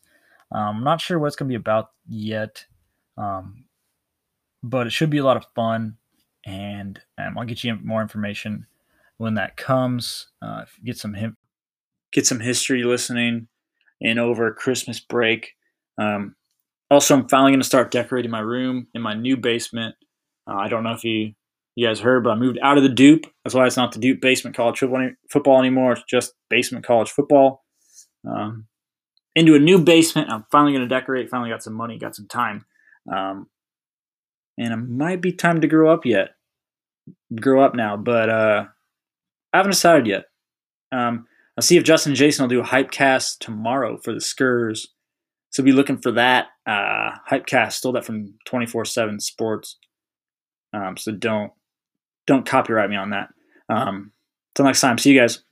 Um, 0.52 0.78
I'm 0.78 0.84
not 0.84 1.00
sure 1.00 1.18
what 1.18 1.28
it's 1.28 1.36
gonna 1.36 1.48
be 1.48 1.54
about 1.54 1.90
yet. 2.06 2.64
Um, 3.16 3.64
but 4.62 4.86
it 4.86 4.90
should 4.90 5.10
be 5.10 5.18
a 5.18 5.24
lot 5.24 5.36
of 5.36 5.46
fun. 5.54 5.96
And 6.46 7.00
um, 7.18 7.38
I'll 7.38 7.44
get 7.44 7.64
you 7.64 7.76
more 7.82 8.02
information 8.02 8.66
when 9.16 9.34
that 9.34 9.56
comes. 9.56 10.28
Uh, 10.40 10.64
get 10.84 10.96
some 10.96 11.14
get 12.10 12.26
some 12.26 12.40
history 12.40 12.84
listening 12.84 13.48
and 14.00 14.18
over 14.18 14.52
Christmas 14.52 15.00
break. 15.00 15.54
Um, 15.98 16.36
also, 16.90 17.14
I'm 17.14 17.28
finally 17.28 17.52
going 17.52 17.60
to 17.60 17.66
start 17.66 17.90
decorating 17.90 18.30
my 18.30 18.40
room 18.40 18.86
in 18.94 19.02
my 19.02 19.14
new 19.14 19.36
basement. 19.36 19.94
Uh, 20.48 20.56
I 20.56 20.68
don't 20.68 20.84
know 20.84 20.92
if 20.92 21.04
you 21.04 21.32
you 21.76 21.86
guys 21.86 22.00
heard, 22.00 22.24
but 22.24 22.30
I 22.30 22.34
moved 22.34 22.58
out 22.60 22.76
of 22.76 22.82
the 22.82 22.88
Dupe. 22.88 23.26
That's 23.44 23.54
why 23.54 23.64
it's 23.64 23.76
not 23.76 23.92
the 23.92 24.00
Dupe 24.00 24.20
Basement 24.20 24.56
College 24.56 24.80
Football 25.30 25.60
anymore. 25.60 25.92
It's 25.92 26.02
just 26.10 26.32
Basement 26.50 26.84
College 26.84 27.10
Football. 27.10 27.62
Um, 28.28 28.66
into 29.36 29.54
a 29.54 29.60
new 29.60 29.78
basement. 29.78 30.32
I'm 30.32 30.44
finally 30.50 30.72
going 30.72 30.88
to 30.88 30.92
decorate. 30.92 31.30
Finally 31.30 31.50
got 31.50 31.62
some 31.62 31.74
money, 31.74 31.96
got 31.96 32.16
some 32.16 32.26
time. 32.26 32.64
Um, 33.08 33.46
and 34.58 34.72
it 34.72 34.76
might 34.76 35.22
be 35.22 35.30
time 35.30 35.60
to 35.60 35.68
grow 35.68 35.92
up 35.92 36.04
yet. 36.04 36.30
Grow 37.40 37.62
up 37.62 37.76
now, 37.76 37.96
but 37.96 38.28
uh, 38.28 38.64
I 39.52 39.56
haven't 39.56 39.70
decided 39.70 40.08
yet. 40.08 40.24
Um, 40.90 41.26
I'll 41.56 41.62
see 41.62 41.76
if 41.76 41.84
Justin 41.84 42.10
and 42.10 42.18
Jason 42.18 42.42
will 42.42 42.48
do 42.48 42.60
a 42.60 42.64
hype 42.64 42.90
cast 42.90 43.40
tomorrow 43.40 43.98
for 43.98 44.12
the 44.12 44.18
Skurs. 44.18 44.88
So 45.50 45.62
be 45.62 45.72
looking 45.72 45.98
for 45.98 46.12
that. 46.12 46.48
Uh, 46.66 47.10
Hypecast 47.30 47.72
stole 47.72 47.92
that 47.92 48.04
from 48.04 48.34
24/7 48.46 49.20
Sports. 49.20 49.78
Um, 50.72 50.96
so 50.96 51.12
don't 51.12 51.52
don't 52.26 52.46
copyright 52.46 52.90
me 52.90 52.96
on 52.96 53.10
that. 53.10 53.28
Um, 53.68 54.12
until 54.52 54.66
next 54.66 54.80
time, 54.80 54.98
see 54.98 55.12
you 55.12 55.20
guys. 55.20 55.42